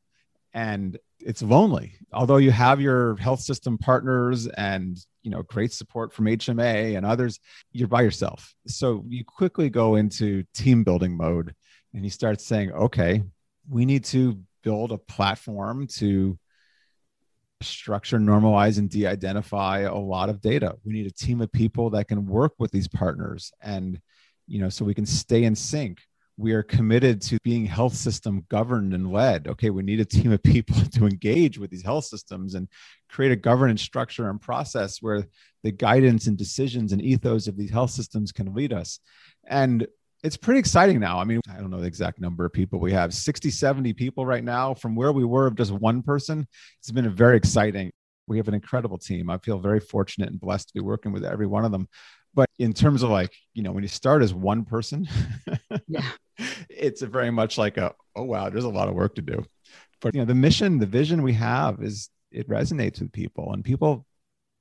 And 0.54 0.98
it's 1.24 1.42
lonely. 1.42 1.94
Although 2.12 2.37
you 2.37 2.50
have 2.50 2.80
your 2.80 3.16
health 3.16 3.40
system 3.40 3.78
partners 3.78 4.46
and 4.46 4.96
you 5.22 5.30
know 5.30 5.42
great 5.42 5.72
support 5.72 6.12
from 6.12 6.26
hma 6.26 6.96
and 6.96 7.06
others 7.06 7.38
you're 7.72 7.88
by 7.88 8.02
yourself. 8.02 8.54
So 8.66 9.04
you 9.08 9.24
quickly 9.24 9.70
go 9.70 9.96
into 9.96 10.44
team 10.54 10.85
building 10.85 11.16
mode 11.16 11.54
and 11.94 12.04
you 12.04 12.11
start 12.11 12.40
saying 12.40 12.72
okay 12.72 13.22
we 13.68 13.85
need 13.85 14.04
to 14.06 14.40
build 14.64 14.92
a 14.92 14.98
platform 14.98 15.87
to 15.87 16.38
structure 17.61 18.18
normalize 18.18 18.78
and 18.78 18.90
de-identify 18.90 19.80
a 19.80 19.94
lot 19.94 20.28
of 20.28 20.40
data. 20.40 20.74
We 20.85 20.92
need 20.92 21.06
a 21.06 21.12
team 21.12 21.40
of 21.40 21.52
people 21.52 21.90
that 21.90 22.08
can 22.08 22.26
work 22.26 22.54
with 22.58 22.72
these 22.72 22.88
partners 22.88 23.52
and 23.62 24.00
you 24.48 24.61
know 24.61 24.68
so 24.68 24.85
we 24.85 24.94
can 24.94 25.06
stay 25.06 25.44
in 25.44 25.54
sync 25.54 26.00
we 26.37 26.53
are 26.53 26.62
committed 26.62 27.21
to 27.21 27.38
being 27.45 27.66
health 27.66 27.95
system 27.95 28.45
governed 28.49 28.95
and 28.95 29.12
led. 29.12 29.49
Okay, 29.49 29.71
we 29.71 29.83
need 29.83 30.01
a 30.01 30.05
team 30.05 30.33
of 30.33 30.42
people 30.42 30.77
to 30.92 31.07
engage 31.07 31.59
with 31.59 31.71
these 31.71 31.85
health 31.85 32.05
systems 32.05 32.55
and 32.55 32.68
create 33.09 33.33
a 33.33 33.37
governance 33.37 33.83
structure 33.83 34.31
and 34.31 34.40
process 34.40 34.99
where 35.01 35.27
the 35.62 35.71
guidance 35.71 36.27
and 36.27 36.38
decisions 36.38 36.92
and 36.92 37.03
ethos 37.03 37.47
of 37.47 37.57
these 37.57 37.71
health 37.71 37.90
systems 37.90 38.33
can 38.33 38.55
lead 38.55 38.73
us. 38.73 38.99
And 39.47 39.87
it's 40.25 40.37
pretty 40.37 40.61
exciting 40.61 41.01
now. 41.01 41.18
I 41.18 41.25
mean, 41.25 41.40
I 41.51 41.59
don't 41.59 41.71
know 41.71 41.81
the 41.81 41.87
exact 41.87 42.21
number 42.21 42.45
of 42.45 42.53
people 42.53 42.79
we 42.79 42.92
have 42.92 43.12
60, 43.12 43.51
70 43.51 43.92
people 43.92 44.25
right 44.25 44.45
now 44.45 44.73
from 44.73 44.95
where 44.95 45.12
we 45.12 45.25
were 45.25 45.47
of 45.47 45.57
just 45.57 45.73
one 45.73 46.03
person. 46.03 46.47
It's 46.81 46.90
been 46.90 47.07
a 47.07 47.11
very 47.11 47.37
exciting. 47.37 47.90
We 48.29 48.37
have 48.37 48.49
an 48.49 48.55
incredible 48.55 48.99
team. 48.99 49.29
I 49.29 49.38
feel 49.38 49.59
very 49.59 49.81
fortunate 49.81 50.31
and 50.31 50.40
blessed 50.40 50.68
to 50.68 50.75
be 50.75 50.81
working 50.81 51.12
with 51.12 51.25
every 51.25 51.47
one 51.47 51.64
of 51.64 51.73
them 51.73 51.88
but 52.35 52.49
in 52.59 52.73
terms 52.73 53.03
of 53.03 53.11
like 53.11 53.33
you 53.55 53.62
know 53.62 53.73
when 53.73 53.83
you 53.83 53.88
start 53.88 54.23
as 54.23 54.33
one 54.33 54.64
person 54.64 55.09
yeah 55.88 56.03
it's 56.68 57.03
very 57.03 57.31
much 57.31 57.59
like 57.59 57.77
a 57.77 57.95
oh 58.16 58.25
wow 58.25 58.49
there's 58.49 58.64
a 58.64 58.68
lot 58.68 58.88
of 58.88 58.95
work 58.95 59.14
to 59.16 59.23
do. 59.23 59.45
But 60.01 60.14
you 60.14 60.21
know 60.21 60.27
the 60.27 60.35
mission 60.35 60.79
the 60.79 60.87
vision 60.87 61.23
we 61.23 61.35
have 61.35 61.83
is 61.83 62.11
it 62.31 62.49
resonates 62.49 63.01
with 63.01 63.12
people 63.12 63.53
and 63.53 63.64
people 63.64 64.07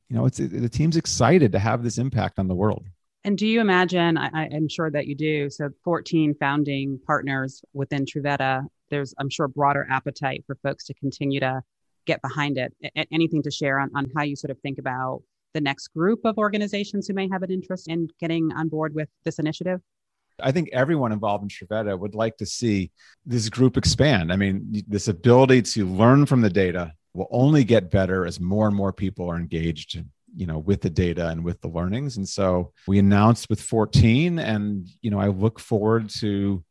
you 0.09 0.15
know 0.15 0.25
it's 0.25 0.37
the 0.37 0.69
team's 0.69 0.97
excited 0.97 1.51
to 1.53 1.59
have 1.59 1.83
this 1.83 1.97
impact 1.97 2.39
on 2.39 2.47
the 2.47 2.55
world. 2.55 2.85
And 3.23 3.37
do 3.37 3.45
you 3.45 3.61
imagine 3.61 4.17
I, 4.17 4.49
i'm 4.51 4.67
sure 4.67 4.89
that 4.89 5.05
you 5.07 5.15
do 5.15 5.49
so 5.49 5.69
14 5.83 6.35
founding 6.39 6.99
partners 7.05 7.61
within 7.71 8.05
truveta 8.05 8.63
there's 8.89 9.13
i'm 9.19 9.29
sure 9.29 9.47
broader 9.47 9.87
appetite 9.91 10.43
for 10.47 10.55
folks 10.63 10.85
to 10.85 10.95
continue 10.95 11.39
to 11.39 11.61
get 12.05 12.21
behind 12.21 12.57
it. 12.57 12.73
Anything 13.11 13.43
to 13.43 13.51
share 13.51 13.79
on, 13.79 13.89
on 13.95 14.07
how 14.15 14.23
you 14.23 14.35
sort 14.35 14.51
of 14.51 14.59
think 14.59 14.79
about 14.79 15.21
the 15.53 15.61
next 15.61 15.89
group 15.89 16.21
of 16.23 16.37
organizations 16.37 17.07
who 17.07 17.13
may 17.13 17.27
have 17.31 17.43
an 17.43 17.51
interest 17.51 17.87
in 17.87 18.07
getting 18.19 18.51
on 18.53 18.69
board 18.69 18.95
with 18.95 19.09
this 19.23 19.39
initiative? 19.39 19.81
I 20.43 20.51
think 20.51 20.69
everyone 20.73 21.11
involved 21.11 21.43
in 21.43 21.49
Truveta 21.49 21.97
would 21.97 22.15
like 22.15 22.37
to 22.37 22.45
see 22.45 22.91
this 23.25 23.49
group 23.49 23.77
expand. 23.77 24.31
I 24.31 24.35
mean, 24.35 24.83
this 24.87 25.07
ability 25.07 25.61
to 25.63 25.85
learn 25.85 26.25
from 26.25 26.41
the 26.41 26.49
data 26.49 26.93
will 27.13 27.27
only 27.31 27.63
get 27.63 27.91
better 27.91 28.25
as 28.25 28.39
more 28.39 28.67
and 28.67 28.75
more 28.75 28.93
people 28.93 29.29
are 29.29 29.37
engaged 29.37 30.01
you 30.35 30.45
know 30.45 30.59
with 30.59 30.81
the 30.81 30.89
data 30.89 31.27
and 31.27 31.43
with 31.43 31.59
the 31.61 31.67
learnings 31.67 32.17
and 32.17 32.27
so 32.27 32.71
we 32.87 32.99
announced 32.99 33.49
with 33.49 33.61
14 33.61 34.39
and 34.39 34.87
you 35.01 35.11
know 35.11 35.19
i 35.19 35.27
look 35.27 35.59
forward 35.59 36.09
to 36.09 36.63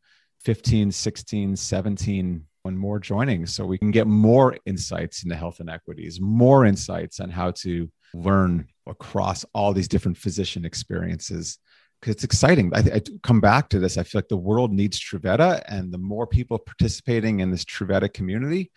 15 0.44 0.90
16 0.90 1.56
17 1.56 2.44
and 2.64 2.78
more 2.78 2.98
joining 2.98 3.46
so 3.46 3.64
we 3.64 3.78
can 3.78 3.90
get 3.90 4.06
more 4.06 4.56
insights 4.66 5.24
into 5.24 5.36
health 5.36 5.60
inequities 5.60 6.20
more 6.20 6.64
insights 6.64 7.20
on 7.20 7.30
how 7.30 7.50
to 7.50 7.90
learn 8.14 8.66
across 8.86 9.44
all 9.54 9.72
these 9.72 9.88
different 9.88 10.16
physician 10.16 10.64
experiences 10.64 11.58
because 12.00 12.14
it's 12.14 12.24
exciting 12.24 12.72
I, 12.74 12.78
I, 12.78 13.02
come 13.22 13.40
back 13.40 13.68
to 13.70 13.78
this 13.78 13.98
i 13.98 14.02
feel 14.02 14.18
like 14.18 14.28
the 14.28 14.36
world 14.36 14.72
needs 14.72 14.98
truveta 14.98 15.62
and 15.68 15.92
the 15.92 15.98
more 15.98 16.26
people 16.26 16.58
participating 16.58 17.40
in 17.40 17.50
this 17.50 17.64
truveta 17.64 18.12
community 18.12 18.70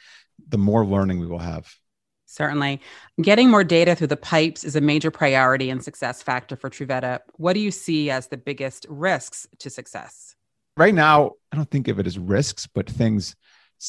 the 0.49 0.57
more 0.57 0.85
learning 0.85 1.19
we 1.19 1.27
will 1.27 1.39
have 1.39 1.73
Certainly. 2.33 2.81
Getting 3.21 3.51
more 3.51 3.63
data 3.63 3.93
through 3.93 4.07
the 4.07 4.17
pipes 4.17 4.63
is 4.63 4.75
a 4.75 4.81
major 4.81 5.11
priority 5.11 5.69
and 5.69 5.83
success 5.83 6.23
factor 6.23 6.55
for 6.55 6.67
Truveta. 6.67 7.19
What 7.35 7.53
do 7.53 7.59
you 7.59 7.69
see 7.69 8.09
as 8.09 8.27
the 8.27 8.37
biggest 8.37 8.87
risks 8.89 9.45
to 9.59 9.69
success? 9.69 10.35
Right 10.75 10.95
now, 10.95 11.33
I 11.51 11.57
don't 11.57 11.69
think 11.69 11.87
of 11.89 11.99
it 11.99 12.07
as 12.07 12.17
risks, 12.17 12.65
but 12.65 12.89
things 12.89 13.35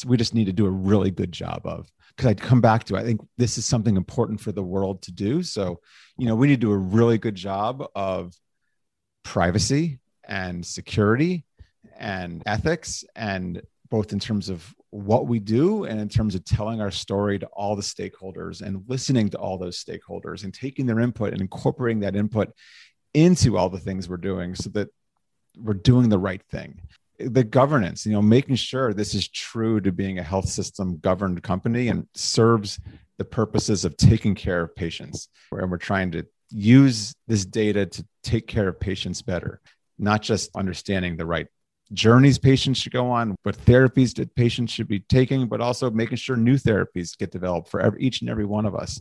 we 0.04 0.18
just 0.18 0.34
need 0.34 0.44
to 0.44 0.52
do 0.52 0.66
a 0.66 0.70
really 0.70 1.10
good 1.10 1.32
job 1.32 1.62
of. 1.64 1.90
Because 2.14 2.30
I'd 2.30 2.40
come 2.40 2.60
back 2.60 2.84
to, 2.84 2.96
I 2.96 3.02
think 3.02 3.22
this 3.38 3.56
is 3.56 3.64
something 3.64 3.96
important 3.96 4.40
for 4.40 4.52
the 4.52 4.62
world 4.62 5.00
to 5.02 5.12
do. 5.12 5.42
So, 5.42 5.80
you 6.18 6.26
know, 6.26 6.36
we 6.36 6.46
need 6.46 6.60
to 6.60 6.66
do 6.66 6.72
a 6.72 6.76
really 6.76 7.16
good 7.16 7.34
job 7.34 7.82
of 7.94 8.34
privacy 9.24 9.98
and 10.28 10.64
security 10.64 11.44
and 11.98 12.42
ethics 12.46 13.04
and 13.16 13.62
both 13.90 14.12
in 14.12 14.18
terms 14.18 14.48
of 14.48 14.74
what 14.90 15.26
we 15.26 15.38
do 15.38 15.84
and 15.84 16.00
in 16.00 16.08
terms 16.08 16.34
of 16.34 16.44
telling 16.44 16.80
our 16.80 16.90
story 16.90 17.38
to 17.38 17.46
all 17.46 17.74
the 17.74 17.82
stakeholders 17.82 18.62
and 18.62 18.84
listening 18.88 19.28
to 19.28 19.38
all 19.38 19.58
those 19.58 19.82
stakeholders 19.82 20.44
and 20.44 20.54
taking 20.54 20.86
their 20.86 21.00
input 21.00 21.32
and 21.32 21.40
incorporating 21.40 22.00
that 22.00 22.16
input 22.16 22.52
into 23.12 23.56
all 23.56 23.68
the 23.68 23.78
things 23.78 24.08
we're 24.08 24.16
doing 24.16 24.54
so 24.54 24.70
that 24.70 24.88
we're 25.56 25.74
doing 25.74 26.08
the 26.08 26.18
right 26.18 26.42
thing. 26.50 26.80
The 27.18 27.44
governance 27.44 28.06
you 28.06 28.12
know 28.12 28.22
making 28.22 28.56
sure 28.56 28.92
this 28.92 29.14
is 29.14 29.28
true 29.28 29.80
to 29.80 29.92
being 29.92 30.18
a 30.18 30.22
health 30.22 30.48
system 30.48 30.98
governed 30.98 31.42
company 31.42 31.88
and 31.88 32.06
serves 32.14 32.80
the 33.18 33.24
purposes 33.24 33.84
of 33.84 33.96
taking 33.96 34.34
care 34.34 34.62
of 34.62 34.74
patients. 34.74 35.28
And 35.52 35.70
we're 35.70 35.78
trying 35.78 36.10
to 36.12 36.26
use 36.54 37.14
this 37.26 37.44
data 37.44 37.84
to 37.86 38.06
take 38.22 38.46
care 38.46 38.68
of 38.68 38.78
patients 38.78 39.22
better 39.22 39.60
not 39.98 40.22
just 40.22 40.50
understanding 40.56 41.16
the 41.16 41.26
right 41.26 41.46
journeys 41.92 42.38
patients 42.38 42.78
should 42.78 42.92
go 42.92 43.10
on, 43.10 43.36
what 43.42 43.56
therapies 43.56 44.14
that 44.14 44.34
patients 44.34 44.72
should 44.72 44.88
be 44.88 45.00
taking, 45.00 45.46
but 45.46 45.60
also 45.60 45.90
making 45.90 46.16
sure 46.16 46.36
new 46.36 46.56
therapies 46.56 47.16
get 47.16 47.30
developed 47.30 47.68
for 47.68 47.80
every, 47.80 48.02
each 48.02 48.20
and 48.20 48.30
every 48.30 48.44
one 48.44 48.66
of 48.66 48.74
us. 48.74 48.98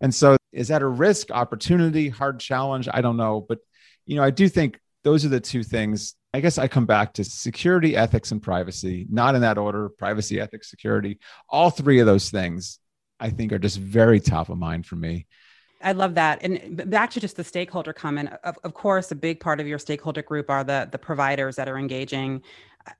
And 0.00 0.14
so, 0.14 0.36
is 0.52 0.68
that 0.68 0.82
a 0.82 0.86
risk, 0.86 1.30
opportunity, 1.30 2.08
hard 2.08 2.40
challenge? 2.40 2.88
I 2.92 3.00
don't 3.00 3.16
know, 3.16 3.44
but 3.46 3.58
you 4.06 4.16
know, 4.16 4.22
I 4.22 4.30
do 4.30 4.48
think 4.48 4.78
those 5.02 5.24
are 5.24 5.30
the 5.30 5.40
two 5.40 5.62
things. 5.62 6.14
I 6.32 6.40
guess 6.40 6.58
I 6.58 6.68
come 6.68 6.86
back 6.86 7.14
to 7.14 7.24
security, 7.24 7.96
ethics, 7.96 8.30
and 8.30 8.42
privacy, 8.42 9.06
not 9.10 9.34
in 9.34 9.40
that 9.40 9.58
order 9.58 9.88
privacy, 9.88 10.40
ethics, 10.40 10.70
security. 10.70 11.18
All 11.48 11.70
three 11.70 12.00
of 12.00 12.06
those 12.06 12.30
things 12.30 12.78
I 13.18 13.30
think 13.30 13.52
are 13.52 13.58
just 13.58 13.78
very 13.78 14.20
top 14.20 14.50
of 14.50 14.58
mind 14.58 14.86
for 14.86 14.96
me. 14.96 15.26
I 15.86 15.92
love 15.92 16.16
that. 16.16 16.42
And 16.42 16.90
back 16.90 17.10
to 17.12 17.20
just 17.20 17.36
the 17.36 17.44
stakeholder 17.44 17.92
comment, 17.92 18.30
of, 18.42 18.58
of 18.64 18.74
course, 18.74 19.12
a 19.12 19.14
big 19.14 19.38
part 19.38 19.60
of 19.60 19.68
your 19.68 19.78
stakeholder 19.78 20.20
group 20.20 20.50
are 20.50 20.64
the, 20.64 20.88
the 20.90 20.98
providers 20.98 21.54
that 21.56 21.68
are 21.68 21.78
engaging. 21.78 22.42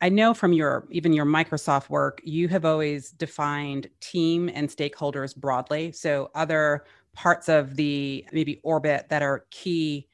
I 0.01 0.09
know 0.09 0.33
from 0.33 0.53
your 0.53 0.87
even 0.93 1.13
your 1.13 1.27
Microsoft 1.27 1.91
work, 1.91 2.21
you 2.23 2.47
have 2.47 2.65
always 2.65 3.11
defined 3.11 3.89
team 3.99 4.49
and 4.55 4.69
stakeholders 4.69 5.35
broadly. 5.35 5.91
So 5.91 6.31
other 6.37 6.85
parts 7.13 7.49
of 7.49 7.75
the 7.75 8.25
maybe 8.31 8.61
orbit 8.63 9.07
that 9.09 9.23
are 9.23 9.47
key 9.51 10.07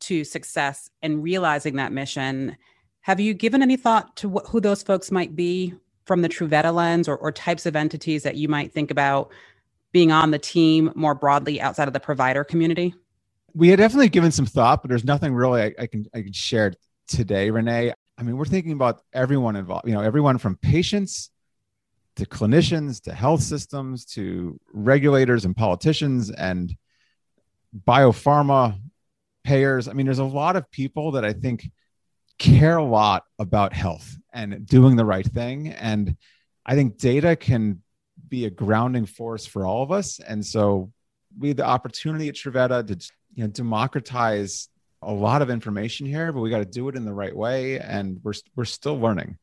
to 0.00 0.22
success 0.22 0.88
and 1.02 1.24
realizing 1.24 1.74
that 1.76 1.90
mission. 1.90 2.56
Have 3.00 3.18
you 3.18 3.34
given 3.34 3.60
any 3.60 3.76
thought 3.76 4.14
to 4.16 4.30
wh- 4.30 4.48
who 4.48 4.60
those 4.60 4.84
folks 4.84 5.10
might 5.10 5.34
be 5.34 5.74
from 6.04 6.22
the 6.22 6.28
Truveta 6.28 6.72
lens 6.72 7.08
or, 7.08 7.16
or 7.16 7.32
types 7.32 7.66
of 7.66 7.74
entities 7.74 8.22
that 8.22 8.36
you 8.36 8.48
might 8.48 8.72
think 8.72 8.92
about 8.92 9.32
being 9.92 10.12
on 10.12 10.30
the 10.30 10.38
team 10.38 10.92
more 10.94 11.14
broadly 11.14 11.60
outside 11.60 11.88
of 11.88 11.94
the 11.94 12.00
provider 12.00 12.44
community? 12.44 12.94
We 13.54 13.68
had 13.68 13.78
definitely 13.78 14.08
given 14.08 14.30
some 14.30 14.46
thought, 14.46 14.82
but 14.82 14.88
there's 14.88 15.04
nothing 15.04 15.34
really 15.34 15.62
I, 15.62 15.74
I 15.80 15.86
can 15.86 16.06
I 16.14 16.22
can 16.22 16.32
share 16.32 16.74
today, 17.08 17.50
Renee. 17.50 17.92
I 18.16 18.22
mean, 18.22 18.36
we're 18.36 18.44
thinking 18.44 18.72
about 18.72 19.00
everyone 19.12 19.56
involved, 19.56 19.88
you 19.88 19.94
know, 19.94 20.02
everyone 20.02 20.38
from 20.38 20.56
patients 20.56 21.30
to 22.16 22.26
clinicians 22.26 23.02
to 23.02 23.14
health 23.14 23.42
systems 23.42 24.04
to 24.04 24.60
regulators 24.72 25.44
and 25.44 25.56
politicians 25.56 26.30
and 26.30 26.76
biopharma 27.86 28.78
payers. 29.42 29.88
I 29.88 29.94
mean, 29.94 30.06
there's 30.06 30.18
a 30.18 30.24
lot 30.24 30.56
of 30.56 30.70
people 30.70 31.12
that 31.12 31.24
I 31.24 31.32
think 31.32 31.70
care 32.38 32.76
a 32.76 32.84
lot 32.84 33.24
about 33.38 33.72
health 33.72 34.16
and 34.32 34.66
doing 34.66 34.96
the 34.96 35.04
right 35.04 35.26
thing. 35.26 35.68
And 35.68 36.16
I 36.64 36.74
think 36.74 36.98
data 36.98 37.36
can 37.36 37.82
be 38.30 38.46
a 38.46 38.50
grounding 38.50 39.06
force 39.06 39.44
for 39.44 39.66
all 39.66 39.82
of 39.82 39.92
us. 39.92 40.20
And 40.20 40.44
so 40.44 40.92
we 41.38 41.48
had 41.48 41.56
the 41.56 41.66
opportunity 41.66 42.28
at 42.28 42.34
Truveta 42.34 42.86
to 42.86 43.12
you 43.34 43.44
know 43.44 43.50
democratize 43.50 44.68
a 45.02 45.12
lot 45.12 45.42
of 45.42 45.50
information 45.50 46.06
here, 46.06 46.32
but 46.32 46.40
we 46.40 46.50
got 46.50 46.58
to 46.58 46.64
do 46.64 46.88
it 46.88 46.96
in 46.96 47.04
the 47.04 47.12
right 47.12 47.34
way. 47.34 47.78
And 47.78 48.20
we're 48.22 48.34
we're 48.56 48.64
still 48.64 48.98
learning 48.98 49.36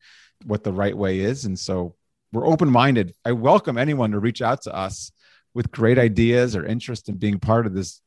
what 0.44 0.64
the 0.64 0.72
right 0.72 0.96
way 0.96 1.20
is. 1.20 1.44
And 1.44 1.58
so 1.58 1.94
we're 2.32 2.46
open 2.46 2.70
minded. 2.70 3.14
I 3.24 3.32
welcome 3.32 3.78
anyone 3.78 4.12
to 4.12 4.18
reach 4.18 4.42
out 4.42 4.62
to 4.62 4.74
us 4.74 5.10
with 5.54 5.70
great 5.70 5.98
ideas 5.98 6.54
or 6.54 6.64
interest 6.64 7.08
in 7.08 7.16
being 7.16 7.38
part 7.38 7.66
of 7.66 7.74
this 7.74 8.00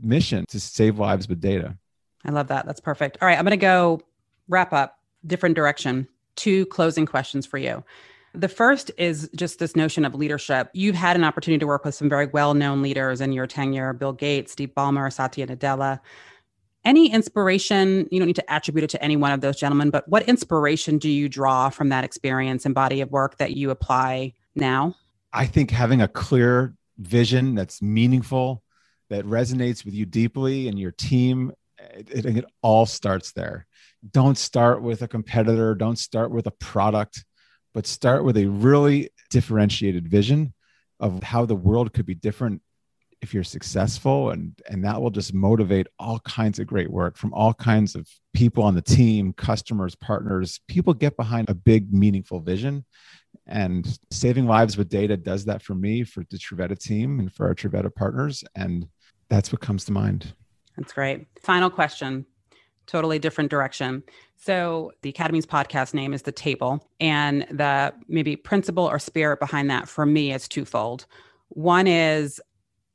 mission 0.00 0.44
to 0.48 0.58
save 0.58 0.98
lives 0.98 1.28
with 1.28 1.40
data. 1.40 1.76
I 2.24 2.30
love 2.30 2.48
that. 2.48 2.66
That's 2.66 2.80
perfect. 2.80 3.18
All 3.20 3.28
right, 3.28 3.38
I'm 3.38 3.44
going 3.44 3.50
to 3.50 3.56
go 3.56 4.00
wrap 4.48 4.72
up 4.72 4.98
different 5.26 5.54
direction. 5.54 6.08
Two 6.34 6.66
closing 6.66 7.06
questions 7.06 7.46
for 7.46 7.58
you. 7.58 7.84
The 8.34 8.48
first 8.48 8.90
is 8.96 9.28
just 9.36 9.58
this 9.58 9.76
notion 9.76 10.04
of 10.04 10.14
leadership. 10.14 10.70
You've 10.72 10.96
had 10.96 11.16
an 11.16 11.24
opportunity 11.24 11.58
to 11.60 11.66
work 11.66 11.84
with 11.84 11.94
some 11.94 12.08
very 12.08 12.26
well 12.26 12.54
known 12.54 12.80
leaders 12.80 13.20
in 13.20 13.32
your 13.32 13.46
tenure 13.46 13.92
Bill 13.92 14.12
Gates, 14.12 14.52
Steve 14.52 14.70
Ballmer, 14.74 15.12
Satya 15.12 15.46
Nadella. 15.46 16.00
Any 16.84 17.12
inspiration, 17.12 18.08
you 18.10 18.18
don't 18.18 18.26
need 18.26 18.36
to 18.36 18.52
attribute 18.52 18.84
it 18.84 18.90
to 18.90 19.04
any 19.04 19.16
one 19.16 19.32
of 19.32 19.40
those 19.40 19.56
gentlemen, 19.56 19.90
but 19.90 20.08
what 20.08 20.28
inspiration 20.28 20.98
do 20.98 21.10
you 21.10 21.28
draw 21.28 21.68
from 21.68 21.90
that 21.90 22.04
experience 22.04 22.64
and 22.64 22.74
body 22.74 23.02
of 23.02 23.10
work 23.10 23.36
that 23.36 23.52
you 23.52 23.70
apply 23.70 24.32
now? 24.56 24.96
I 25.32 25.46
think 25.46 25.70
having 25.70 26.00
a 26.02 26.08
clear 26.08 26.74
vision 26.98 27.54
that's 27.54 27.82
meaningful, 27.82 28.62
that 29.10 29.26
resonates 29.26 29.84
with 29.84 29.94
you 29.94 30.06
deeply 30.06 30.68
and 30.68 30.78
your 30.78 30.90
team, 30.90 31.52
it, 31.78 32.10
it, 32.10 32.26
it 32.38 32.44
all 32.62 32.86
starts 32.86 33.32
there. 33.32 33.66
Don't 34.10 34.38
start 34.38 34.82
with 34.82 35.02
a 35.02 35.08
competitor, 35.08 35.74
don't 35.74 35.98
start 35.98 36.30
with 36.30 36.46
a 36.46 36.50
product 36.52 37.24
but 37.74 37.86
start 37.86 38.24
with 38.24 38.36
a 38.36 38.46
really 38.46 39.10
differentiated 39.30 40.08
vision 40.08 40.52
of 41.00 41.22
how 41.22 41.44
the 41.44 41.54
world 41.54 41.92
could 41.92 42.06
be 42.06 42.14
different 42.14 42.62
if 43.20 43.32
you're 43.32 43.44
successful. 43.44 44.30
And 44.30 44.52
and 44.68 44.84
that 44.84 45.00
will 45.00 45.10
just 45.10 45.32
motivate 45.32 45.86
all 45.98 46.18
kinds 46.20 46.58
of 46.58 46.66
great 46.66 46.90
work 46.90 47.16
from 47.16 47.32
all 47.32 47.54
kinds 47.54 47.94
of 47.94 48.08
people 48.34 48.64
on 48.64 48.74
the 48.74 48.82
team 48.82 49.32
customers 49.32 49.94
partners. 49.94 50.60
People 50.68 50.92
get 50.92 51.16
behind 51.16 51.48
a 51.48 51.54
big 51.54 51.92
meaningful 51.92 52.40
vision. 52.40 52.84
And 53.46 53.98
saving 54.10 54.46
lives 54.46 54.76
with 54.76 54.88
data 54.88 55.16
does 55.16 55.46
that 55.46 55.62
for 55.62 55.74
me 55.74 56.04
for 56.04 56.24
the 56.30 56.36
Truveta 56.36 56.78
team 56.78 57.18
and 57.18 57.32
for 57.32 57.46
our 57.46 57.54
Truveta 57.54 57.94
partners. 57.94 58.44
And 58.54 58.86
that's 59.28 59.52
what 59.52 59.60
comes 59.60 59.84
to 59.86 59.92
mind. 59.92 60.34
That's 60.76 60.92
great. 60.92 61.26
Final 61.42 61.70
question 61.70 62.26
totally 62.86 63.18
different 63.18 63.50
direction. 63.50 64.02
So 64.36 64.92
the 65.02 65.10
Academy's 65.10 65.46
podcast 65.46 65.94
name 65.94 66.12
is 66.12 66.22
The 66.22 66.32
Table, 66.32 66.88
and 67.00 67.42
the 67.50 67.94
maybe 68.08 68.36
principle 68.36 68.84
or 68.84 68.98
spirit 68.98 69.40
behind 69.40 69.70
that 69.70 69.88
for 69.88 70.04
me 70.04 70.32
is 70.32 70.48
twofold. 70.48 71.06
One 71.48 71.86
is 71.86 72.40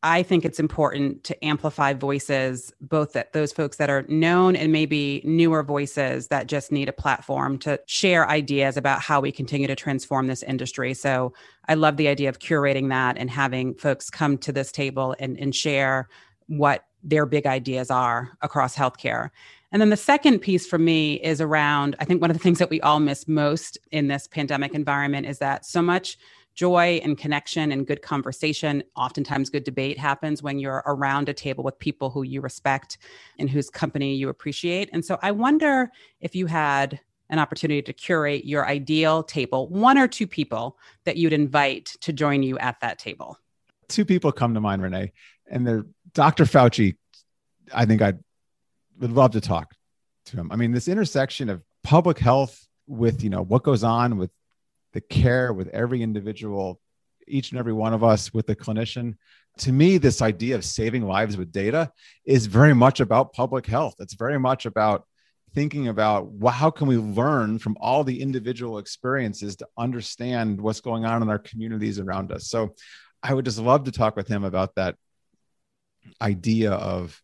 I 0.03 0.21
think 0.21 0.45
it's 0.45 0.59
important 0.59 1.23
to 1.23 1.45
amplify 1.45 1.93
voices, 1.93 2.71
both 2.79 3.13
that 3.13 3.33
those 3.33 3.51
folks 3.51 3.77
that 3.77 3.89
are 3.89 4.05
known 4.07 4.55
and 4.55 4.71
maybe 4.71 5.21
newer 5.25 5.63
voices 5.63 6.27
that 6.27 6.47
just 6.47 6.71
need 6.71 6.87
a 6.87 6.93
platform 6.93 7.57
to 7.59 7.79
share 7.87 8.29
ideas 8.29 8.77
about 8.77 9.01
how 9.01 9.19
we 9.19 9.31
continue 9.31 9.65
to 9.67 9.75
transform 9.75 10.27
this 10.27 10.43
industry. 10.43 10.93
So 10.93 11.33
I 11.67 11.73
love 11.73 11.97
the 11.97 12.07
idea 12.07 12.29
of 12.29 12.37
curating 12.37 12.89
that 12.89 13.17
and 13.17 13.29
having 13.29 13.73
folks 13.73 14.09
come 14.11 14.37
to 14.39 14.51
this 14.51 14.71
table 14.71 15.15
and, 15.19 15.37
and 15.39 15.53
share 15.53 16.07
what 16.45 16.85
their 17.03 17.25
big 17.25 17.47
ideas 17.47 17.89
are 17.89 18.37
across 18.41 18.75
healthcare. 18.75 19.31
And 19.71 19.81
then 19.81 19.89
the 19.89 19.97
second 19.97 20.39
piece 20.39 20.65
for 20.65 20.77
me 20.77 21.15
is 21.15 21.41
around 21.41 21.95
I 21.99 22.05
think 22.05 22.21
one 22.21 22.31
of 22.31 22.37
the 22.37 22.43
things 22.43 22.59
that 22.59 22.69
we 22.69 22.79
all 22.81 22.99
miss 22.99 23.27
most 23.27 23.77
in 23.91 24.07
this 24.07 24.27
pandemic 24.27 24.73
environment 24.73 25.27
is 25.27 25.39
that 25.39 25.65
so 25.65 25.81
much 25.81 26.17
joy 26.57 26.99
and 27.03 27.17
connection 27.17 27.71
and 27.71 27.85
good 27.85 28.01
conversation, 28.01 28.83
oftentimes 28.95 29.49
good 29.49 29.63
debate 29.63 29.97
happens 29.97 30.41
when 30.41 30.57
you're 30.57 30.83
around 30.87 31.29
a 31.29 31.33
table 31.33 31.63
with 31.63 31.77
people 31.77 32.09
who 32.09 32.23
you 32.23 32.41
respect 32.41 32.97
and 33.37 33.49
whose 33.49 33.69
company 33.69 34.15
you 34.15 34.27
appreciate. 34.29 34.89
And 34.91 35.05
so 35.05 35.19
I 35.21 35.31
wonder 35.31 35.91
if 36.19 36.35
you 36.35 36.47
had 36.47 36.99
an 37.29 37.37
opportunity 37.37 37.81
to 37.83 37.93
curate 37.93 38.45
your 38.45 38.67
ideal 38.67 39.21
table, 39.21 39.67
one 39.67 39.97
or 39.97 40.07
two 40.07 40.25
people 40.25 40.77
that 41.03 41.17
you'd 41.17 41.33
invite 41.33 41.85
to 42.01 42.11
join 42.11 42.41
you 42.41 42.57
at 42.57 42.79
that 42.79 42.97
table. 42.97 43.37
two 43.87 44.05
people 44.05 44.31
come 44.31 44.53
to 44.53 44.61
mind, 44.61 44.81
Renee, 44.81 45.11
and 45.49 45.67
they're 45.67 45.85
Dr. 46.13 46.45
Fauci. 46.45 46.95
I 47.73 47.85
think 47.85 48.01
I 48.01 48.13
would 48.99 49.11
love 49.11 49.31
to 49.31 49.41
talk 49.41 49.73
to 50.27 50.37
him. 50.37 50.51
I 50.51 50.55
mean, 50.55 50.71
this 50.71 50.87
intersection 50.87 51.49
of 51.49 51.61
public 51.83 52.19
health 52.19 52.67
with 52.87 53.23
you 53.23 53.29
know 53.29 53.41
what 53.41 53.63
goes 53.63 53.83
on 53.83 54.17
with 54.17 54.31
the 54.93 55.01
care 55.01 55.53
with 55.53 55.67
every 55.69 56.01
individual, 56.01 56.79
each 57.27 57.51
and 57.51 57.59
every 57.59 57.73
one 57.73 57.93
of 57.93 58.03
us 58.03 58.33
with 58.33 58.47
the 58.47 58.55
clinician. 58.55 59.15
To 59.59 59.71
me, 59.71 59.97
this 59.97 60.21
idea 60.21 60.55
of 60.55 60.63
saving 60.63 61.03
lives 61.03 61.35
with 61.35 61.51
data 61.51 61.91
is 62.25 62.45
very 62.45 62.73
much 62.73 62.99
about 62.99 63.33
public 63.33 63.65
health. 63.65 63.95
It's 63.99 64.13
very 64.13 64.39
much 64.39 64.65
about 64.65 65.05
thinking 65.53 65.87
about 65.87 66.31
well, 66.31 66.53
how 66.53 66.69
can 66.69 66.87
we 66.87 66.97
learn 66.97 67.59
from 67.59 67.77
all 67.79 68.03
the 68.03 68.21
individual 68.21 68.77
experiences 68.77 69.55
to 69.57 69.67
understand 69.77 70.61
what's 70.61 70.81
going 70.81 71.05
on 71.05 71.21
in 71.21 71.29
our 71.29 71.39
communities 71.39 71.99
around 71.99 72.31
us. 72.31 72.47
So 72.47 72.75
I 73.23 73.33
would 73.33 73.45
just 73.45 73.59
love 73.59 73.85
to 73.85 73.91
talk 73.91 74.15
with 74.15 74.27
him 74.27 74.43
about 74.43 74.75
that 74.75 74.95
idea 76.21 76.71
of 76.71 77.19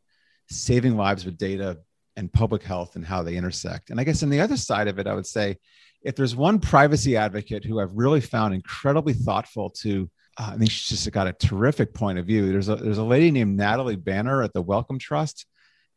saving 0.56 0.98
lives 0.98 1.26
with 1.26 1.38
data 1.38 1.80
and 2.16 2.32
public 2.32 2.63
health 2.63 2.96
and 2.96 3.06
how 3.06 3.24
they 3.24 3.36
intersect. 3.36 3.89
And 3.89 4.00
I 4.00 4.04
guess 4.04 4.24
on 4.24 4.30
the 4.30 4.42
other 4.42 4.58
side 4.58 4.88
of 4.88 5.00
it, 5.00 5.08
I 5.08 5.13
would 5.13 5.26
say 5.26 5.58
if 6.04 6.16
there's 6.16 6.36
one 6.36 6.60
privacy 6.60 7.18
advocate 7.18 7.63
who 7.63 7.80
I've 7.80 7.94
really 7.94 8.22
found 8.22 8.54
incredibly 8.54 9.13
thoughtful 9.13 9.70
to, 9.82 10.10
uh, 10.38 10.52
I 10.54 10.58
think 10.58 10.70
she's 10.70 10.89
just 10.89 11.12
got 11.12 11.28
a 11.28 11.34
terrific 11.34 11.94
point 11.94 12.20
of 12.20 12.26
view. 12.26 12.52
There's 12.52 12.70
a 12.70 12.76
there's 12.76 12.98
a 12.98 13.04
lady 13.04 13.32
named 13.32 13.58
Natalie 13.58 13.96
Banner 13.96 14.44
at 14.44 14.54
the 14.54 14.62
Wellcome 14.62 15.00
Trust 15.00 15.46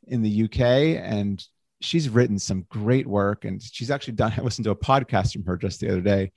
in 0.07 0.23
the 0.23 0.45
UK, 0.45 0.61
and 0.61 1.45
she's 1.81 2.09
written 2.09 2.39
some 2.39 2.67
great 2.69 3.07
work. 3.07 3.45
And 3.45 3.61
she's 3.63 3.91
actually 3.91 4.15
done. 4.15 4.33
I 4.37 4.43
listened 4.43 4.65
to 4.67 4.71
a 4.71 4.77
podcast 4.77 5.33
from 5.33 5.45
her 5.45 5.57
just 5.57 5.81
the 5.81 5.89
other 5.89 6.01
day, 6.01 6.33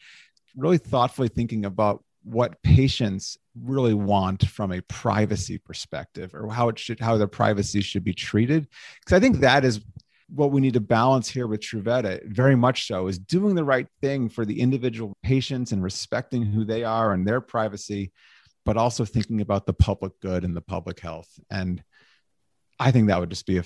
really 0.55 0.77
thoughtfully 0.77 1.27
thinking 1.27 1.65
about 1.65 2.03
what 2.23 2.61
patients 2.63 3.37
really 3.63 3.93
want 3.93 4.47
from 4.47 4.71
a 4.71 4.81
privacy 4.83 5.57
perspective 5.57 6.33
or 6.33 6.49
how 6.51 6.69
it 6.69 6.79
should 6.79 6.99
how 6.99 7.17
their 7.17 7.27
privacy 7.27 7.81
should 7.81 8.03
be 8.03 8.13
treated 8.13 8.67
because 8.99 9.15
i 9.15 9.19
think 9.19 9.39
that 9.39 9.65
is 9.65 9.81
what 10.33 10.51
we 10.51 10.61
need 10.61 10.73
to 10.73 10.79
balance 10.79 11.27
here 11.27 11.47
with 11.47 11.61
Truveta, 11.61 12.23
very 12.25 12.55
much 12.55 12.87
so, 12.87 13.07
is 13.07 13.17
doing 13.17 13.55
the 13.55 13.63
right 13.63 13.87
thing 14.01 14.29
for 14.29 14.45
the 14.45 14.59
individual 14.61 15.13
patients 15.23 15.71
and 15.71 15.83
respecting 15.83 16.43
who 16.43 16.63
they 16.63 16.83
are 16.83 17.13
and 17.13 17.27
their 17.27 17.41
privacy, 17.41 18.11
but 18.65 18.77
also 18.77 19.05
thinking 19.05 19.41
about 19.41 19.65
the 19.65 19.73
public 19.73 20.19
good 20.19 20.43
and 20.43 20.55
the 20.55 20.61
public 20.61 20.99
health. 20.99 21.27
And 21.49 21.83
I 22.79 22.91
think 22.91 23.07
that 23.07 23.19
would 23.19 23.29
just 23.29 23.47
be 23.47 23.57
an 23.57 23.65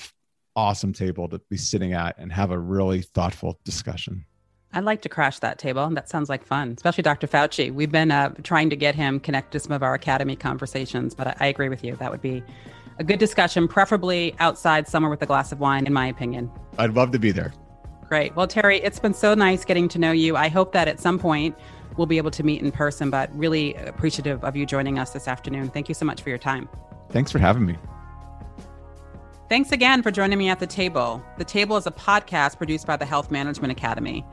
awesome 0.55 0.93
table 0.93 1.27
to 1.29 1.41
be 1.49 1.57
sitting 1.57 1.93
at 1.93 2.17
and 2.17 2.31
have 2.31 2.51
a 2.51 2.59
really 2.59 3.01
thoughtful 3.01 3.59
discussion. 3.65 4.25
I'd 4.73 4.83
like 4.83 5.01
to 5.03 5.09
crash 5.09 5.39
that 5.39 5.59
table. 5.59 5.87
That 5.91 6.09
sounds 6.09 6.29
like 6.29 6.43
fun, 6.43 6.73
especially 6.75 7.03
Dr. 7.03 7.27
Fauci. 7.27 7.71
We've 7.71 7.91
been 7.91 8.09
uh, 8.09 8.29
trying 8.43 8.71
to 8.71 8.75
get 8.75 8.95
him 8.95 9.19
connected 9.19 9.51
to 9.51 9.59
some 9.59 9.71
of 9.71 9.83
our 9.83 9.93
academy 9.93 10.35
conversations, 10.35 11.13
but 11.13 11.27
I, 11.27 11.35
I 11.41 11.45
agree 11.47 11.69
with 11.69 11.83
you. 11.83 11.95
That 11.97 12.11
would 12.11 12.21
be 12.21 12.43
a 12.97 13.03
good 13.03 13.19
discussion, 13.19 13.67
preferably 13.67 14.35
outside 14.39 14.87
somewhere 14.87 15.09
with 15.09 15.21
a 15.21 15.25
glass 15.25 15.51
of 15.51 15.59
wine, 15.59 15.85
in 15.85 15.93
my 15.93 16.07
opinion. 16.07 16.51
I'd 16.77 16.93
love 16.93 17.11
to 17.11 17.19
be 17.19 17.31
there. 17.31 17.53
Great. 18.07 18.35
Well, 18.35 18.47
Terry, 18.47 18.79
it's 18.81 18.99
been 18.99 19.13
so 19.13 19.33
nice 19.33 19.63
getting 19.63 19.87
to 19.89 19.99
know 19.99 20.11
you. 20.11 20.35
I 20.35 20.47
hope 20.47 20.71
that 20.73 20.87
at 20.87 20.99
some 20.99 21.19
point 21.19 21.55
we'll 21.97 22.07
be 22.07 22.17
able 22.17 22.31
to 22.31 22.43
meet 22.43 22.61
in 22.61 22.71
person, 22.71 23.09
but 23.09 23.35
really 23.37 23.75
appreciative 23.75 24.43
of 24.43 24.55
you 24.55 24.65
joining 24.65 24.97
us 24.97 25.11
this 25.11 25.27
afternoon. 25.27 25.69
Thank 25.69 25.87
you 25.87 25.95
so 25.95 26.05
much 26.05 26.21
for 26.21 26.29
your 26.29 26.37
time. 26.37 26.67
Thanks 27.09 27.31
for 27.31 27.39
having 27.39 27.65
me. 27.65 27.77
Thanks 29.49 29.71
again 29.71 30.01
for 30.01 30.09
joining 30.09 30.39
me 30.39 30.49
at 30.49 30.59
the 30.59 30.65
table. 30.65 31.23
The 31.37 31.43
Table 31.43 31.77
is 31.77 31.85
a 31.85 31.91
podcast 31.91 32.57
produced 32.57 32.87
by 32.87 32.97
the 32.97 33.05
Health 33.05 33.29
Management 33.29 33.71
Academy. 33.71 34.25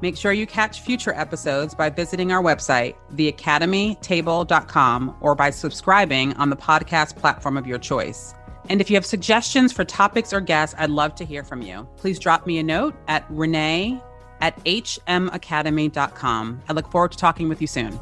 Make 0.00 0.16
sure 0.16 0.32
you 0.32 0.46
catch 0.46 0.80
future 0.80 1.12
episodes 1.14 1.74
by 1.74 1.90
visiting 1.90 2.32
our 2.32 2.42
website, 2.42 2.94
theacademytable.com, 3.14 5.16
or 5.20 5.34
by 5.34 5.50
subscribing 5.50 6.32
on 6.34 6.50
the 6.50 6.56
podcast 6.56 7.16
platform 7.16 7.56
of 7.56 7.66
your 7.66 7.78
choice. 7.78 8.34
And 8.68 8.80
if 8.80 8.90
you 8.90 8.96
have 8.96 9.06
suggestions 9.06 9.72
for 9.72 9.84
topics 9.84 10.32
or 10.32 10.40
guests, 10.40 10.74
I'd 10.78 10.90
love 10.90 11.14
to 11.16 11.24
hear 11.24 11.42
from 11.42 11.62
you. 11.62 11.88
Please 11.96 12.18
drop 12.18 12.46
me 12.46 12.58
a 12.58 12.62
note 12.62 12.94
at 13.08 13.24
renee 13.30 14.00
at 14.40 14.56
hmacademy.com. 14.64 16.62
I 16.68 16.72
look 16.72 16.90
forward 16.90 17.12
to 17.12 17.18
talking 17.18 17.48
with 17.48 17.60
you 17.60 17.66
soon. 17.66 17.98